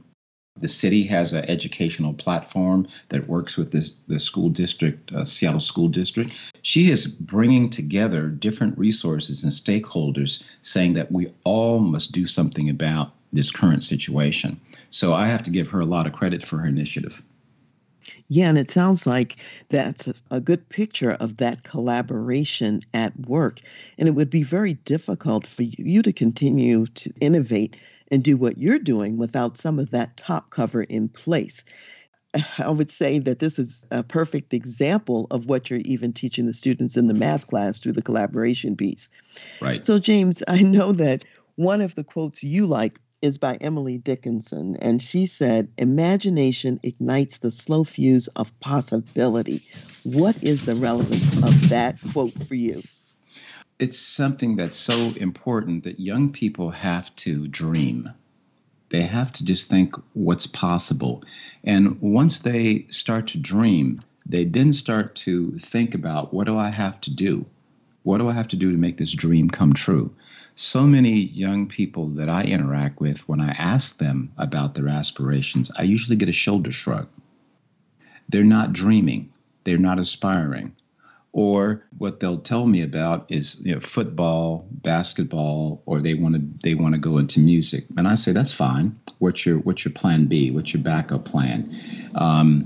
The 0.60 0.68
city 0.68 1.04
has 1.04 1.34
an 1.34 1.46
educational 1.46 2.14
platform 2.14 2.88
that 3.10 3.28
works 3.28 3.56
with 3.56 3.72
this, 3.72 3.96
the 4.08 4.20
school 4.20 4.50
district, 4.50 5.12
uh, 5.14 5.24
Seattle 5.24 5.62
School 5.62 5.88
District. 5.88 6.32
She 6.62 6.92
is 6.92 7.08
bringing 7.08 7.70
together 7.70 8.28
different 8.28 8.78
resources 8.78 9.44
and 9.44 9.52
stakeholders 9.52 10.44
saying 10.62 10.94
that 10.94 11.12
we 11.12 11.34
all 11.46 11.80
must 11.80 12.12
do 12.12 12.28
something 12.28 12.70
about 12.70 13.14
this 13.34 13.52
current 13.52 13.84
situation. 13.84 14.60
So 14.90 15.14
I 15.14 15.28
have 15.28 15.44
to 15.44 15.52
give 15.52 15.70
her 15.70 15.80
a 15.80 15.86
lot 15.86 16.08
of 16.08 16.14
credit 16.14 16.46
for 16.46 16.58
her 16.58 16.68
initiative. 16.68 17.22
Yeah, 18.28 18.50
and 18.50 18.58
it 18.58 18.72
sounds 18.72 19.06
like 19.06 19.36
that's 19.70 20.08
a, 20.30 20.40
good 20.40 20.68
picture 20.70 21.12
of 21.12 21.38
that 21.38 21.64
collaboration 21.64 22.82
at 22.94 23.18
work. 23.28 23.60
And 23.98 24.08
it 24.08 24.12
would 24.12 24.30
be 24.30 24.44
very 24.44 24.74
difficult 24.74 25.46
for 25.46 25.64
you 25.64 26.02
to 26.02 26.14
continue 26.14 26.88
to 26.88 27.14
innovate 27.20 27.76
and 28.10 28.24
do 28.24 28.38
what 28.38 28.58
you're 28.58 28.80
doing 28.80 29.18
without 29.18 29.58
some 29.58 29.80
of 29.80 29.92
that 29.92 30.16
top 30.18 30.50
cover 30.50 30.84
in 30.84 31.10
place. 31.10 31.66
I 32.58 32.70
would 32.70 32.90
say 32.90 33.20
that 33.20 33.40
this 33.40 33.60
is 33.60 33.86
a 33.92 34.02
perfect 34.02 34.54
example 34.54 35.28
of 35.30 35.48
what 35.48 35.70
you're 35.70 35.82
even 35.84 36.14
teaching 36.14 36.46
the 36.46 36.54
students 36.54 36.96
in 36.96 37.08
the 37.08 37.14
math 37.14 37.48
class 37.48 37.80
through 37.80 37.94
the 37.94 38.02
collaboration 38.02 38.78
piece. 38.78 39.10
Right. 39.60 39.86
So, 39.86 40.00
James, 40.00 40.42
I 40.48 40.62
know 40.62 40.94
that 40.94 41.26
one 41.56 41.82
of 41.82 41.96
the 41.96 42.06
quotes 42.06 42.44
you 42.44 42.66
like 42.66 43.01
is 43.22 43.38
by 43.38 43.56
Emily 43.56 43.98
Dickinson, 43.98 44.76
and 44.78 45.02
she 45.02 45.26
said, 45.26 45.70
Imagination 45.78 46.80
ignites 46.84 47.40
the 47.40 47.52
slow 47.52 47.84
fuse 47.84 48.28
of 48.30 48.58
possibility. 48.60 49.66
What 50.04 50.36
is 50.44 50.66
the 50.66 50.76
relevance 50.76 51.36
of 51.38 51.70
that 51.70 51.98
quote 52.12 52.34
for 52.44 52.56
you? 52.56 52.82
It's 53.80 54.00
something 54.00 54.56
that's 54.56 54.78
so 54.78 55.14
important 55.18 55.84
that 55.86 56.00
young 56.00 56.32
people 56.32 56.72
have 56.72 57.16
to 57.18 57.48
dream. 57.48 58.12
They 58.90 59.04
have 59.04 59.32
to 59.34 59.46
just 59.46 59.68
think 59.68 59.96
what's 60.14 60.48
possible. 60.48 61.24
And 61.64 62.00
once 62.02 62.40
they 62.40 62.86
start 62.90 63.28
to 63.30 63.40
dream, 63.40 64.02
they 64.26 64.46
then 64.46 64.74
start 64.74 65.16
to 65.16 65.58
think 65.60 65.96
about 65.96 66.34
what 66.34 66.46
do 66.46 66.58
I 66.58 66.70
have 66.70 67.02
to 67.02 67.12
do? 67.12 67.46
What 68.04 68.18
do 68.18 68.30
I 68.30 68.34
have 68.34 68.48
to 68.50 68.56
do 68.56 68.72
to 68.72 68.78
make 68.78 68.98
this 68.98 69.12
dream 69.12 69.50
come 69.50 69.74
true? 69.74 70.14
so 70.56 70.84
many 70.84 71.12
young 71.12 71.68
people 71.68 72.08
that 72.10 72.30
I 72.30 72.44
interact 72.44 73.00
with, 73.00 73.28
when 73.28 73.40
I 73.40 73.50
ask 73.52 73.98
them 73.98 74.32
about 74.38 74.76
their 74.76 74.88
aspirations, 74.88 75.72
I 75.78 75.84
usually 75.84 76.16
get 76.16 76.30
a 76.30 76.34
shoulder 76.34 76.72
shrug. 76.72 77.08
They're 78.30 78.44
not 78.44 78.74
dreaming, 78.74 79.32
they're 79.64 79.78
not 79.78 80.00
aspiring. 80.00 80.76
Or 81.34 81.86
what 81.98 82.20
they'll 82.20 82.40
tell 82.40 82.68
me 82.68 82.82
about 82.82 83.26
is 83.30 83.62
you 83.62 83.74
know, 83.74 83.80
football, 83.80 84.68
basketball, 84.70 85.82
or 85.86 86.02
they 86.02 86.14
want 86.14 86.36
to 86.36 86.42
they 86.62 86.76
want 86.76 86.94
to 86.94 87.00
go 87.00 87.18
into 87.18 87.40
music, 87.40 87.86
and 87.96 88.06
I 88.06 88.16
say 88.16 88.34
that's 88.34 88.54
fine. 88.54 89.00
What's 89.20 89.46
your 89.46 89.60
what's 89.60 89.86
your 89.86 89.94
plan 89.94 90.26
B? 90.26 90.52
What's 90.52 90.74
your 90.74 90.84
backup 90.84 91.24
plan? 91.24 91.74
Um, 92.16 92.64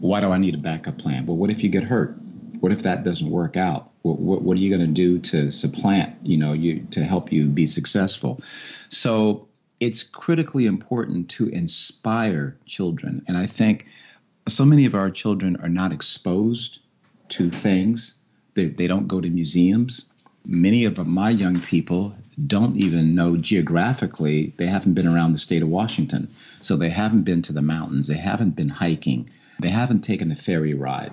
why 0.00 0.20
do 0.20 0.30
I 0.30 0.38
need 0.38 0.54
a 0.54 0.58
backup 0.58 0.96
plan? 0.96 1.26
Well, 1.26 1.36
what 1.36 1.50
if 1.50 1.62
you 1.62 1.68
get 1.68 1.82
hurt? 1.82 2.16
What 2.60 2.72
if 2.72 2.82
that 2.84 3.04
doesn't 3.04 3.28
work 3.28 3.58
out? 3.58 3.90
What, 4.14 4.42
what, 4.42 4.56
are 4.56 4.60
you 4.60 4.70
going 4.70 4.86
to 4.86 4.92
do 4.92 5.18
to 5.18 5.50
supplant, 5.50 6.14
you 6.22 6.36
know, 6.36 6.52
you 6.52 6.86
to 6.90 7.04
help 7.04 7.32
you 7.32 7.46
be 7.46 7.66
successful? 7.66 8.40
So 8.88 9.48
it's 9.80 10.02
critically 10.02 10.66
important 10.66 11.28
to 11.30 11.48
inspire 11.48 12.56
children. 12.66 13.22
And 13.26 13.36
I 13.36 13.46
think 13.46 13.86
so 14.48 14.64
many 14.64 14.84
of 14.84 14.94
our 14.94 15.10
children 15.10 15.56
are 15.56 15.68
not 15.68 15.92
exposed 15.92 16.80
to 17.30 17.50
things. 17.50 18.20
They, 18.54 18.66
they 18.66 18.86
don't 18.86 19.08
go 19.08 19.20
to 19.20 19.28
museums. 19.28 20.12
Many 20.46 20.84
of 20.84 21.04
my 21.06 21.30
young 21.30 21.60
people 21.60 22.14
don't 22.46 22.76
even 22.76 23.14
know 23.14 23.36
geographically, 23.36 24.52
they 24.58 24.66
haven't 24.66 24.94
been 24.94 25.08
around 25.08 25.32
the 25.32 25.38
state 25.38 25.62
of 25.62 25.68
Washington. 25.68 26.28
So 26.60 26.76
they 26.76 26.90
haven't 26.90 27.22
been 27.22 27.42
to 27.42 27.52
the 27.52 27.62
mountains, 27.62 28.08
they 28.08 28.16
haven't 28.16 28.56
been 28.56 28.68
hiking, 28.68 29.30
they 29.58 29.70
haven't 29.70 30.02
taken 30.02 30.30
a 30.30 30.36
ferry 30.36 30.74
ride. 30.74 31.12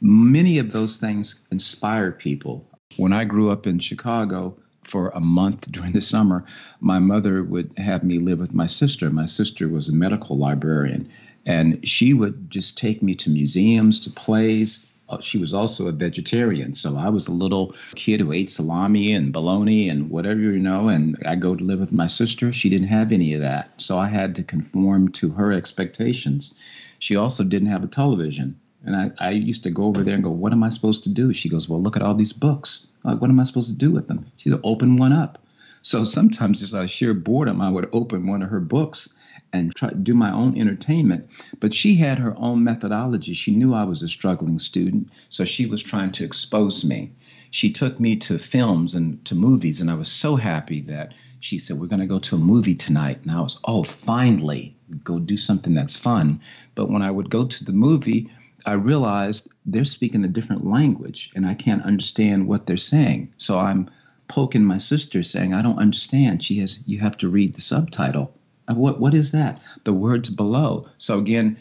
Many 0.00 0.58
of 0.58 0.72
those 0.72 0.96
things 0.96 1.46
inspire 1.50 2.12
people. 2.12 2.68
When 2.96 3.12
I 3.12 3.24
grew 3.24 3.50
up 3.50 3.66
in 3.66 3.78
Chicago, 3.78 4.56
for 4.88 5.10
a 5.10 5.20
month 5.20 5.70
during 5.72 5.92
the 5.92 6.00
summer, 6.00 6.44
my 6.80 6.98
mother 6.98 7.44
would 7.44 7.72
have 7.78 8.02
me 8.02 8.18
live 8.18 8.38
with 8.38 8.54
my 8.54 8.66
sister. 8.66 9.10
My 9.10 9.26
sister 9.26 9.68
was 9.68 9.88
a 9.88 9.94
medical 9.94 10.36
librarian, 10.36 11.08
and 11.46 11.86
she 11.86 12.14
would 12.14 12.50
just 12.50 12.78
take 12.78 13.02
me 13.02 13.14
to 13.16 13.30
museums, 13.30 14.00
to 14.00 14.10
plays. 14.10 14.86
Uh, 15.08 15.20
she 15.20 15.38
was 15.38 15.54
also 15.54 15.88
a 15.88 15.92
vegetarian, 15.92 16.74
so 16.74 16.96
I 16.96 17.08
was 17.08 17.28
a 17.28 17.32
little 17.32 17.74
kid 17.94 18.20
who 18.20 18.32
ate 18.32 18.50
salami 18.50 19.12
and 19.12 19.32
bologna 19.32 19.88
and 19.88 20.10
whatever, 20.10 20.40
you 20.40 20.58
know, 20.58 20.88
and 20.88 21.16
I 21.24 21.34
go 21.34 21.54
to 21.54 21.64
live 21.64 21.80
with 21.80 21.92
my 21.92 22.06
sister. 22.06 22.52
She 22.52 22.68
didn't 22.68 22.88
have 22.88 23.10
any 23.10 23.32
of 23.32 23.40
that, 23.40 23.72
so 23.78 23.98
I 23.98 24.08
had 24.08 24.34
to 24.36 24.42
conform 24.42 25.08
to 25.12 25.30
her 25.30 25.52
expectations. 25.52 26.54
She 26.98 27.16
also 27.16 27.42
didn't 27.42 27.68
have 27.68 27.84
a 27.84 27.88
television. 27.88 28.60
And 28.84 28.94
I, 28.94 29.10
I 29.18 29.30
used 29.30 29.64
to 29.64 29.70
go 29.70 29.84
over 29.84 30.02
there 30.02 30.14
and 30.14 30.22
go, 30.22 30.30
What 30.30 30.52
am 30.52 30.62
I 30.62 30.68
supposed 30.68 31.02
to 31.04 31.08
do? 31.08 31.32
She 31.32 31.48
goes, 31.48 31.68
Well, 31.68 31.82
look 31.82 31.96
at 31.96 32.02
all 32.02 32.14
these 32.14 32.32
books. 32.32 32.86
Like, 33.04 33.20
what 33.20 33.30
am 33.30 33.40
I 33.40 33.44
supposed 33.44 33.70
to 33.70 33.76
do 33.76 33.90
with 33.90 34.08
them? 34.08 34.30
She 34.36 34.50
said, 34.50 34.60
Open 34.62 34.96
one 34.96 35.12
up. 35.12 35.38
So 35.82 36.04
sometimes, 36.04 36.60
just 36.60 36.74
out 36.74 36.84
of 36.84 36.90
sheer 36.90 37.14
boredom, 37.14 37.60
I 37.60 37.70
would 37.70 37.88
open 37.92 38.26
one 38.26 38.42
of 38.42 38.50
her 38.50 38.60
books 38.60 39.14
and 39.52 39.74
try 39.74 39.88
to 39.88 39.94
do 39.94 40.14
my 40.14 40.30
own 40.30 40.58
entertainment. 40.58 41.28
But 41.60 41.74
she 41.74 41.96
had 41.96 42.18
her 42.18 42.36
own 42.38 42.62
methodology. 42.62 43.32
She 43.32 43.54
knew 43.54 43.74
I 43.74 43.84
was 43.84 44.02
a 44.02 44.08
struggling 44.08 44.58
student, 44.58 45.08
so 45.30 45.44
she 45.44 45.66
was 45.66 45.82
trying 45.82 46.12
to 46.12 46.24
expose 46.24 46.84
me. 46.84 47.12
She 47.50 47.72
took 47.72 47.98
me 47.98 48.16
to 48.16 48.38
films 48.38 48.94
and 48.94 49.24
to 49.24 49.34
movies, 49.34 49.80
and 49.80 49.90
I 49.90 49.94
was 49.94 50.10
so 50.10 50.36
happy 50.36 50.80
that 50.82 51.14
she 51.40 51.58
said, 51.58 51.80
We're 51.80 51.86
going 51.86 52.00
to 52.00 52.06
go 52.06 52.18
to 52.18 52.36
a 52.36 52.38
movie 52.38 52.74
tonight. 52.74 53.20
And 53.22 53.30
I 53.30 53.40
was, 53.40 53.58
Oh, 53.64 53.82
finally, 53.82 54.76
go 55.04 55.18
do 55.18 55.36
something 55.36 55.74
that's 55.74 55.96
fun. 55.96 56.40
But 56.74 56.90
when 56.90 57.02
I 57.02 57.10
would 57.10 57.30
go 57.30 57.44
to 57.44 57.64
the 57.64 57.72
movie, 57.72 58.30
I 58.66 58.72
realized 58.72 59.50
they're 59.66 59.84
speaking 59.84 60.24
a 60.24 60.28
different 60.28 60.66
language 60.66 61.30
and 61.34 61.46
I 61.46 61.54
can't 61.54 61.84
understand 61.84 62.48
what 62.48 62.66
they're 62.66 62.76
saying. 62.76 63.32
So 63.38 63.58
I'm 63.58 63.88
poking 64.26 64.64
my 64.64 64.78
sister 64.78 65.22
saying, 65.22 65.54
I 65.54 65.62
don't 65.62 65.78
understand. 65.78 66.42
She 66.42 66.58
has, 66.60 66.86
you 66.86 66.98
have 66.98 67.16
to 67.18 67.28
read 67.28 67.54
the 67.54 67.60
subtitle. 67.60 68.34
Uh, 68.68 68.74
what, 68.74 69.00
what 69.00 69.14
is 69.14 69.32
that? 69.32 69.60
The 69.84 69.92
words 69.92 70.28
below. 70.28 70.86
So 70.98 71.18
again, 71.18 71.56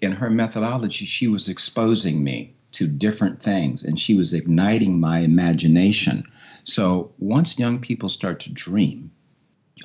in 0.00 0.12
her 0.12 0.30
methodology, 0.30 1.04
she 1.04 1.26
was 1.26 1.48
exposing 1.48 2.22
me 2.22 2.54
to 2.72 2.86
different 2.86 3.42
things 3.42 3.82
and 3.82 3.98
she 3.98 4.14
was 4.14 4.34
igniting 4.34 5.00
my 5.00 5.20
imagination. 5.20 6.24
So 6.64 7.12
once 7.18 7.58
young 7.58 7.80
people 7.80 8.08
start 8.08 8.40
to 8.40 8.52
dream, 8.52 9.10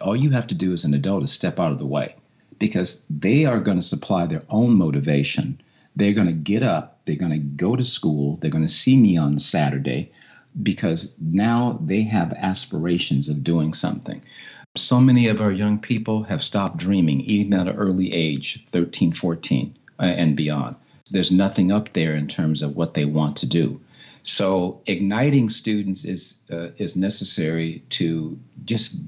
all 0.01 0.15
you 0.15 0.29
have 0.31 0.47
to 0.47 0.55
do 0.55 0.73
as 0.73 0.85
an 0.85 0.93
adult 0.93 1.23
is 1.23 1.31
step 1.31 1.59
out 1.59 1.71
of 1.71 1.79
the 1.79 1.85
way 1.85 2.15
because 2.59 3.05
they 3.09 3.45
are 3.45 3.59
going 3.59 3.77
to 3.77 3.83
supply 3.83 4.25
their 4.25 4.43
own 4.49 4.75
motivation 4.75 5.59
they're 5.97 6.13
going 6.13 6.27
to 6.27 6.33
get 6.33 6.61
up, 6.61 6.99
they're 7.05 7.15
going 7.15 7.31
to 7.31 7.37
go 7.37 7.75
to 7.75 7.83
school, 7.83 8.37
they're 8.37 8.51
going 8.51 8.65
to 8.65 8.71
see 8.71 8.95
me 8.95 9.17
on 9.17 9.39
Saturday 9.39 10.11
because 10.61 11.15
now 11.19 11.77
they 11.81 12.03
have 12.03 12.33
aspirations 12.33 13.29
of 13.29 13.43
doing 13.43 13.73
something. 13.73 14.21
So 14.75 15.01
many 15.01 15.27
of 15.27 15.41
our 15.41 15.51
young 15.51 15.79
people 15.79 16.23
have 16.23 16.43
stopped 16.43 16.77
dreaming, 16.77 17.21
even 17.21 17.53
at 17.55 17.67
an 17.67 17.75
early 17.75 18.13
age 18.13 18.67
13, 18.71 19.11
14, 19.11 19.75
uh, 19.99 20.03
and 20.03 20.35
beyond. 20.35 20.75
There's 21.09 21.31
nothing 21.31 21.71
up 21.71 21.93
there 21.93 22.15
in 22.15 22.27
terms 22.27 22.61
of 22.61 22.75
what 22.75 22.93
they 22.93 23.05
want 23.05 23.37
to 23.37 23.47
do. 23.47 23.81
So 24.21 24.81
igniting 24.85 25.49
students 25.49 26.05
is 26.05 26.41
uh, 26.51 26.69
is 26.77 26.95
necessary 26.95 27.81
to 27.91 28.37
just 28.65 29.01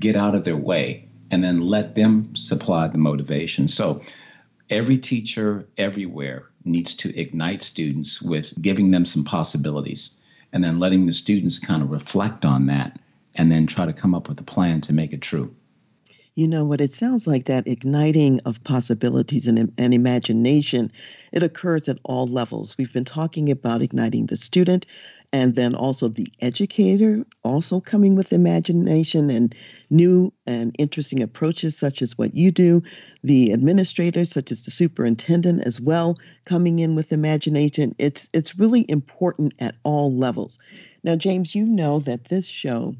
get 0.00 0.16
out 0.16 0.34
of 0.34 0.44
their 0.44 0.56
way 0.56 1.08
and 1.30 1.42
then 1.42 1.60
let 1.60 1.94
them 1.94 2.34
supply 2.34 2.88
the 2.88 2.98
motivation. 2.98 3.68
So 3.68 4.02
every 4.70 4.98
teacher 4.98 5.66
everywhere 5.78 6.48
needs 6.64 6.96
to 6.96 7.18
ignite 7.18 7.62
students 7.62 8.22
with 8.22 8.52
giving 8.62 8.90
them 8.90 9.04
some 9.04 9.24
possibilities 9.24 10.18
and 10.52 10.64
then 10.64 10.78
letting 10.78 11.06
the 11.06 11.12
students 11.12 11.58
kind 11.58 11.82
of 11.82 11.90
reflect 11.90 12.44
on 12.44 12.66
that 12.66 12.98
and 13.34 13.50
then 13.50 13.66
try 13.66 13.84
to 13.84 13.92
come 13.92 14.14
up 14.14 14.28
with 14.28 14.40
a 14.40 14.44
plan 14.44 14.80
to 14.80 14.92
make 14.92 15.12
it 15.12 15.20
true. 15.20 15.54
You 16.36 16.48
know 16.48 16.64
what? 16.64 16.80
It 16.80 16.92
sounds 16.92 17.26
like 17.28 17.44
that 17.44 17.68
igniting 17.68 18.40
of 18.40 18.64
possibilities 18.64 19.46
and, 19.46 19.72
and, 19.78 19.94
imagination, 19.94 20.90
it 21.32 21.44
occurs 21.44 21.88
at 21.88 22.00
all 22.02 22.26
levels. 22.26 22.76
We've 22.76 22.92
been 22.92 23.04
talking 23.04 23.50
about 23.50 23.82
igniting 23.82 24.26
the 24.26 24.36
student 24.36 24.84
and 25.32 25.54
then 25.54 25.74
also 25.76 26.08
the 26.08 26.26
educator, 26.40 27.24
also 27.44 27.80
coming 27.80 28.16
with 28.16 28.32
imagination 28.32 29.30
and 29.30 29.54
new 29.90 30.32
and 30.46 30.74
interesting 30.78 31.22
approaches, 31.22 31.76
such 31.76 32.02
as 32.02 32.18
what 32.18 32.34
you 32.34 32.50
do. 32.50 32.82
The 33.22 33.52
administrators, 33.52 34.30
such 34.30 34.50
as 34.50 34.64
the 34.64 34.72
superintendent, 34.72 35.64
as 35.64 35.80
well, 35.80 36.18
coming 36.46 36.80
in 36.80 36.96
with 36.96 37.12
imagination. 37.12 37.94
It's 37.98 38.28
it's 38.32 38.58
really 38.58 38.84
important 38.88 39.54
at 39.60 39.76
all 39.84 40.12
levels. 40.16 40.58
Now, 41.04 41.16
James, 41.16 41.54
you 41.54 41.64
know 41.64 42.00
that 42.00 42.24
this 42.26 42.46
show 42.46 42.96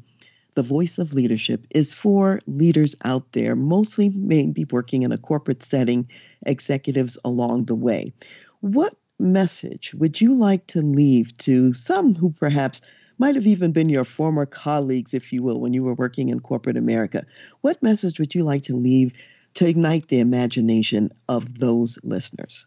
the 0.55 0.63
voice 0.63 0.97
of 0.97 1.13
leadership 1.13 1.67
is 1.69 1.93
for 1.93 2.41
leaders 2.47 2.95
out 3.03 3.31
there, 3.33 3.55
mostly 3.55 4.09
maybe 4.09 4.65
working 4.71 5.03
in 5.03 5.11
a 5.11 5.17
corporate 5.17 5.63
setting, 5.63 6.09
executives 6.45 7.17
along 7.23 7.65
the 7.65 7.75
way. 7.75 8.13
What 8.61 8.95
message 9.19 9.93
would 9.93 10.19
you 10.19 10.33
like 10.33 10.65
to 10.67 10.81
leave 10.81 11.37
to 11.39 11.73
some 11.73 12.15
who 12.15 12.31
perhaps 12.31 12.81
might 13.17 13.35
have 13.35 13.47
even 13.47 13.71
been 13.71 13.89
your 13.89 14.03
former 14.03 14.45
colleagues, 14.45 15.13
if 15.13 15.31
you 15.31 15.43
will, 15.43 15.59
when 15.59 15.73
you 15.73 15.83
were 15.83 15.93
working 15.93 16.29
in 16.29 16.39
corporate 16.39 16.77
America? 16.77 17.25
What 17.61 17.83
message 17.83 18.19
would 18.19 18.35
you 18.35 18.43
like 18.43 18.63
to 18.63 18.75
leave 18.75 19.13
to 19.55 19.67
ignite 19.67 20.07
the 20.07 20.19
imagination 20.19 21.11
of 21.29 21.59
those 21.59 21.97
listeners? 22.03 22.65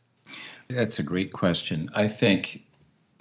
That's 0.69 0.99
a 0.99 1.03
great 1.03 1.33
question. 1.33 1.91
I 1.95 2.09
think 2.09 2.63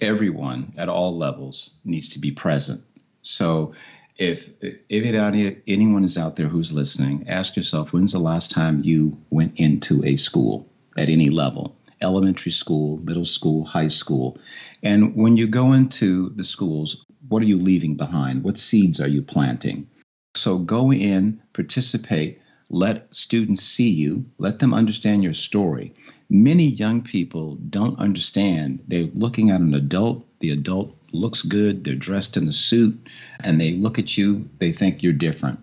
everyone 0.00 0.74
at 0.76 0.88
all 0.88 1.16
levels 1.16 1.74
needs 1.84 2.08
to 2.10 2.18
be 2.18 2.30
present. 2.30 2.82
So 3.22 3.74
if 4.18 4.50
if 4.60 5.60
anyone 5.68 6.04
is 6.04 6.18
out 6.18 6.36
there 6.36 6.48
who's 6.48 6.72
listening, 6.72 7.24
ask 7.28 7.56
yourself 7.56 7.92
when's 7.92 8.12
the 8.12 8.18
last 8.18 8.50
time 8.50 8.82
you 8.82 9.16
went 9.30 9.56
into 9.56 10.04
a 10.04 10.16
school 10.16 10.68
at 10.96 11.08
any 11.08 11.30
level, 11.30 11.76
elementary 12.00 12.50
school, 12.50 12.98
middle 12.98 13.24
school, 13.24 13.64
high 13.64 13.86
school, 13.86 14.36
and 14.82 15.14
when 15.14 15.36
you 15.36 15.46
go 15.46 15.72
into 15.72 16.30
the 16.30 16.44
schools, 16.44 17.04
what 17.28 17.42
are 17.42 17.46
you 17.46 17.58
leaving 17.58 17.94
behind? 17.94 18.42
What 18.42 18.58
seeds 18.58 19.00
are 19.00 19.08
you 19.08 19.22
planting? 19.22 19.88
So 20.34 20.58
go 20.58 20.92
in, 20.92 21.40
participate, 21.52 22.40
let 22.70 23.14
students 23.14 23.62
see 23.62 23.88
you, 23.88 24.24
let 24.38 24.58
them 24.58 24.74
understand 24.74 25.22
your 25.22 25.34
story. 25.34 25.94
Many 26.28 26.66
young 26.66 27.02
people 27.02 27.54
don't 27.70 27.98
understand. 27.98 28.80
They're 28.88 29.08
looking 29.14 29.50
at 29.50 29.60
an 29.60 29.74
adult, 29.74 30.26
the 30.40 30.50
adult 30.50 30.97
looks 31.12 31.42
good, 31.42 31.84
they're 31.84 31.94
dressed 31.94 32.36
in 32.36 32.48
a 32.48 32.52
suit, 32.52 33.08
and 33.40 33.60
they 33.60 33.72
look 33.72 33.98
at 33.98 34.16
you, 34.18 34.48
they 34.58 34.72
think 34.72 35.02
you're 35.02 35.12
different. 35.12 35.58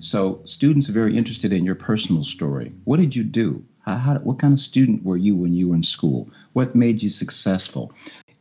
So, 0.00 0.40
students 0.44 0.88
are 0.88 0.92
very 0.92 1.16
interested 1.16 1.52
in 1.52 1.64
your 1.64 1.74
personal 1.74 2.24
story. 2.24 2.72
What 2.84 2.98
did 2.98 3.14
you 3.14 3.24
do? 3.24 3.64
How, 3.80 3.96
how, 3.96 4.18
what 4.18 4.38
kind 4.38 4.52
of 4.52 4.58
student 4.58 5.04
were 5.04 5.16
you 5.16 5.36
when 5.36 5.52
you 5.52 5.68
were 5.68 5.74
in 5.74 5.82
school? 5.82 6.30
What 6.54 6.74
made 6.74 7.02
you 7.02 7.10
successful? 7.10 7.92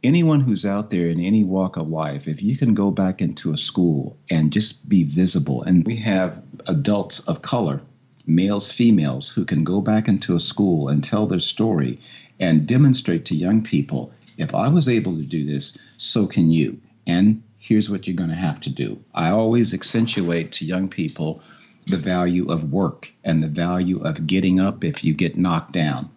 Anyone 0.03 0.39
who's 0.39 0.65
out 0.65 0.89
there 0.89 1.09
in 1.09 1.19
any 1.19 1.43
walk 1.43 1.77
of 1.77 1.89
life, 1.89 2.27
if 2.27 2.41
you 2.41 2.57
can 2.57 2.73
go 2.73 2.89
back 2.89 3.21
into 3.21 3.53
a 3.53 3.57
school 3.57 4.17
and 4.29 4.51
just 4.51 4.89
be 4.89 5.03
visible, 5.03 5.61
and 5.63 5.85
we 5.85 5.95
have 5.97 6.41
adults 6.67 7.19
of 7.27 7.41
color, 7.41 7.81
males, 8.25 8.71
females, 8.71 9.29
who 9.29 9.45
can 9.45 9.63
go 9.63 9.81
back 9.81 10.07
into 10.07 10.35
a 10.35 10.39
school 10.39 10.87
and 10.87 11.03
tell 11.03 11.27
their 11.27 11.39
story 11.39 11.99
and 12.39 12.65
demonstrate 12.65 13.25
to 13.25 13.35
young 13.35 13.61
people 13.61 14.11
if 14.37 14.53
I 14.55 14.67
was 14.67 14.89
able 14.89 15.15
to 15.15 15.23
do 15.23 15.45
this, 15.45 15.77
so 15.97 16.27
can 16.27 16.51
you. 16.51 16.79
And 17.07 17.41
here's 17.59 17.89
what 17.89 18.07
you're 18.07 18.15
going 18.15 18.29
to 18.29 18.35
have 18.35 18.59
to 18.61 18.69
do. 18.69 18.99
I 19.13 19.29
always 19.29 19.73
accentuate 19.73 20.51
to 20.53 20.65
young 20.65 20.89
people 20.89 21.41
the 21.87 21.97
value 21.97 22.49
of 22.49 22.71
work 22.71 23.11
and 23.23 23.41
the 23.41 23.47
value 23.47 24.01
of 24.03 24.27
getting 24.27 24.59
up 24.59 24.83
if 24.83 25.03
you 25.03 25.13
get 25.13 25.37
knocked 25.37 25.73
down. 25.73 26.09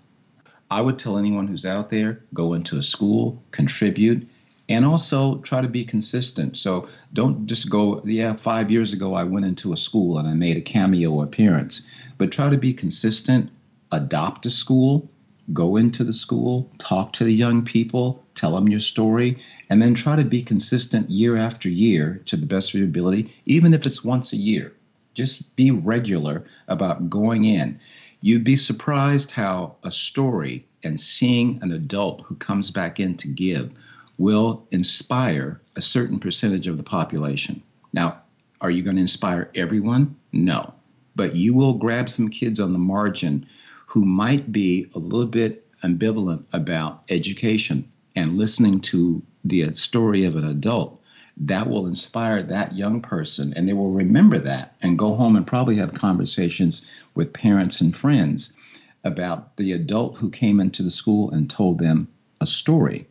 I 0.70 0.80
would 0.80 0.98
tell 0.98 1.18
anyone 1.18 1.46
who's 1.46 1.66
out 1.66 1.90
there 1.90 2.22
go 2.32 2.54
into 2.54 2.78
a 2.78 2.82
school, 2.82 3.42
contribute, 3.50 4.26
and 4.68 4.84
also 4.84 5.38
try 5.38 5.60
to 5.60 5.68
be 5.68 5.84
consistent. 5.84 6.56
So 6.56 6.88
don't 7.12 7.46
just 7.46 7.68
go, 7.68 8.02
yeah, 8.04 8.34
five 8.34 8.70
years 8.70 8.92
ago 8.92 9.14
I 9.14 9.24
went 9.24 9.46
into 9.46 9.72
a 9.72 9.76
school 9.76 10.18
and 10.18 10.26
I 10.26 10.34
made 10.34 10.56
a 10.56 10.62
cameo 10.62 11.20
appearance, 11.22 11.88
but 12.18 12.32
try 12.32 12.48
to 12.48 12.56
be 12.56 12.72
consistent, 12.72 13.50
adopt 13.92 14.46
a 14.46 14.50
school, 14.50 15.08
go 15.52 15.76
into 15.76 16.04
the 16.04 16.12
school, 16.12 16.70
talk 16.78 17.12
to 17.12 17.24
the 17.24 17.32
young 17.32 17.64
people, 17.64 18.24
tell 18.34 18.54
them 18.54 18.68
your 18.68 18.80
story, 18.80 19.38
and 19.68 19.82
then 19.82 19.94
try 19.94 20.16
to 20.16 20.24
be 20.24 20.42
consistent 20.42 21.10
year 21.10 21.36
after 21.36 21.68
year 21.68 22.22
to 22.26 22.36
the 22.36 22.46
best 22.46 22.70
of 22.70 22.76
your 22.76 22.88
ability, 22.88 23.32
even 23.44 23.74
if 23.74 23.86
it's 23.86 24.04
once 24.04 24.32
a 24.32 24.36
year. 24.36 24.72
Just 25.12 25.54
be 25.56 25.70
regular 25.70 26.44
about 26.68 27.10
going 27.10 27.44
in. 27.44 27.78
You'd 28.20 28.44
be 28.44 28.56
surprised 28.56 29.30
how 29.30 29.76
a 29.84 29.90
story 29.90 30.66
and 30.82 31.00
seeing 31.00 31.58
an 31.62 31.72
adult 31.72 32.22
who 32.22 32.34
comes 32.36 32.70
back 32.70 32.98
in 32.98 33.16
to 33.18 33.28
give 33.28 33.72
will 34.18 34.66
inspire 34.70 35.60
a 35.76 35.82
certain 35.82 36.18
percentage 36.18 36.66
of 36.66 36.78
the 36.78 36.82
population. 36.82 37.62
Now, 37.92 38.20
are 38.60 38.70
you 38.70 38.82
going 38.82 38.96
to 38.96 39.02
inspire 39.02 39.50
everyone? 39.54 40.16
No. 40.32 40.72
But 41.16 41.36
you 41.36 41.54
will 41.54 41.74
grab 41.74 42.08
some 42.08 42.28
kids 42.28 42.58
on 42.58 42.72
the 42.72 42.78
margin 42.78 43.46
who 43.94 44.04
might 44.04 44.50
be 44.50 44.90
a 44.96 44.98
little 44.98 45.24
bit 45.24 45.64
ambivalent 45.84 46.42
about 46.52 47.04
education 47.08 47.88
and 48.16 48.36
listening 48.36 48.80
to 48.80 49.22
the 49.44 49.72
story 49.72 50.24
of 50.24 50.34
an 50.34 50.44
adult, 50.44 51.00
that 51.36 51.70
will 51.70 51.86
inspire 51.86 52.42
that 52.42 52.74
young 52.74 53.00
person 53.00 53.52
and 53.54 53.68
they 53.68 53.72
will 53.72 53.92
remember 53.92 54.40
that 54.40 54.74
and 54.82 54.98
go 54.98 55.14
home 55.14 55.36
and 55.36 55.46
probably 55.46 55.76
have 55.76 55.94
conversations 55.94 56.84
with 57.14 57.32
parents 57.32 57.80
and 57.80 57.96
friends 57.96 58.56
about 59.04 59.56
the 59.58 59.70
adult 59.70 60.16
who 60.16 60.28
came 60.28 60.58
into 60.58 60.82
the 60.82 60.90
school 60.90 61.30
and 61.30 61.48
told 61.48 61.78
them 61.78 62.08
a 62.40 62.46
story. 62.46 63.06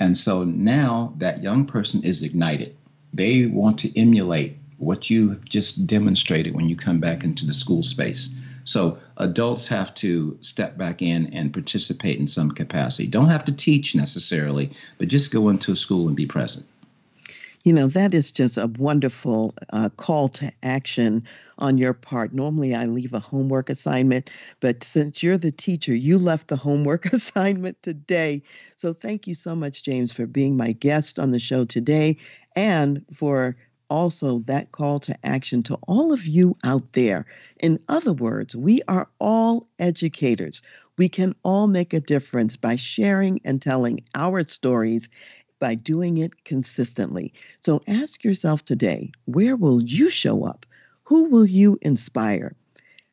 And 0.00 0.18
so 0.18 0.42
now 0.42 1.14
that 1.18 1.44
young 1.44 1.64
person 1.64 2.02
is 2.02 2.24
ignited. 2.24 2.74
They 3.12 3.46
want 3.46 3.78
to 3.80 3.96
emulate 3.96 4.56
what 4.78 5.10
you've 5.10 5.44
just 5.44 5.86
demonstrated 5.86 6.56
when 6.56 6.68
you 6.68 6.74
come 6.74 6.98
back 6.98 7.22
into 7.22 7.46
the 7.46 7.54
school 7.54 7.84
space. 7.84 8.36
So 8.64 8.98
adults 9.18 9.66
have 9.68 9.94
to 9.96 10.36
step 10.40 10.76
back 10.76 11.02
in 11.02 11.32
and 11.34 11.52
participate 11.52 12.18
in 12.18 12.26
some 12.26 12.50
capacity. 12.50 13.06
Don't 13.06 13.28
have 13.28 13.44
to 13.44 13.52
teach 13.52 13.94
necessarily, 13.94 14.70
but 14.98 15.08
just 15.08 15.32
go 15.32 15.48
into 15.48 15.72
a 15.72 15.76
school 15.76 16.06
and 16.08 16.16
be 16.16 16.26
present. 16.26 16.66
You 17.64 17.72
know, 17.72 17.86
that 17.88 18.12
is 18.12 18.30
just 18.30 18.58
a 18.58 18.66
wonderful 18.78 19.54
uh, 19.70 19.88
call 19.88 20.28
to 20.30 20.52
action 20.62 21.24
on 21.58 21.78
your 21.78 21.94
part. 21.94 22.34
Normally, 22.34 22.74
I 22.74 22.84
leave 22.84 23.14
a 23.14 23.20
homework 23.20 23.70
assignment, 23.70 24.30
but 24.60 24.84
since 24.84 25.22
you're 25.22 25.38
the 25.38 25.52
teacher, 25.52 25.94
you 25.94 26.18
left 26.18 26.48
the 26.48 26.56
homework 26.56 27.06
assignment 27.12 27.82
today. 27.82 28.42
So, 28.76 28.92
thank 28.92 29.26
you 29.26 29.34
so 29.34 29.54
much, 29.54 29.82
James, 29.82 30.12
for 30.12 30.26
being 30.26 30.58
my 30.58 30.72
guest 30.72 31.18
on 31.18 31.30
the 31.30 31.38
show 31.38 31.64
today 31.64 32.18
and 32.54 33.02
for 33.12 33.56
also 33.94 34.40
that 34.40 34.72
call 34.72 34.98
to 34.98 35.16
action 35.24 35.62
to 35.62 35.78
all 35.86 36.12
of 36.12 36.26
you 36.26 36.56
out 36.64 36.94
there. 36.94 37.24
In 37.60 37.78
other 37.88 38.12
words, 38.12 38.56
we 38.56 38.82
are 38.88 39.08
all 39.20 39.68
educators. 39.78 40.62
We 40.98 41.08
can 41.08 41.36
all 41.44 41.68
make 41.68 41.94
a 41.94 42.00
difference 42.00 42.56
by 42.56 42.74
sharing 42.74 43.40
and 43.44 43.62
telling 43.62 44.00
our 44.12 44.42
stories 44.42 45.10
by 45.60 45.76
doing 45.76 46.18
it 46.18 46.42
consistently. 46.42 47.32
So 47.60 47.82
ask 47.86 48.24
yourself 48.24 48.64
today 48.64 49.12
where 49.26 49.54
will 49.54 49.80
you 49.80 50.10
show 50.10 50.44
up? 50.44 50.66
Who 51.04 51.26
will 51.26 51.46
you 51.46 51.78
inspire? 51.80 52.56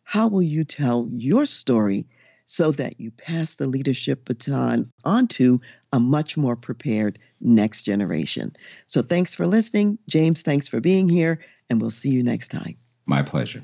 How 0.04 0.30
will 0.30 0.42
you 0.42 0.64
tell 0.64 1.08
your 1.14 1.46
story 1.46 2.08
so 2.48 2.72
that 2.72 3.00
you 3.00 3.12
pass 3.12 3.56
the 3.56 3.68
leadership 3.68 4.26
baton 4.26 4.92
onto 5.06 5.60
a 5.92 6.00
much 6.00 6.38
more 6.38 6.56
prepared 6.56 7.20
next 7.40 7.84
generation. 7.84 8.54
So 8.86 9.02
thanks 9.02 9.36
for 9.36 9.48
listening. 9.48 9.98
James, 10.08 10.42
thanks 10.42 10.68
for 10.68 10.80
being 10.80 11.10
here, 11.10 11.40
and 11.70 11.82
we'll 11.82 11.92
see 11.92 12.10
you 12.10 12.24
next 12.24 12.50
time. 12.50 12.78
My 13.06 13.24
pleasure. 13.24 13.64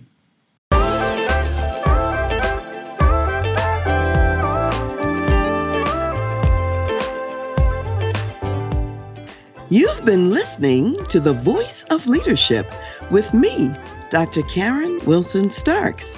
You've 9.70 10.06
been 10.06 10.32
listening 10.32 10.96
to 11.08 11.20
The 11.20 11.34
Voice 11.34 11.84
of 11.90 12.08
Leadership 12.08 12.74
with 13.12 13.34
me, 13.34 13.74
Dr. 14.10 14.42
Karen 14.44 15.00
Wilson 15.06 15.52
Starks. 15.52 16.18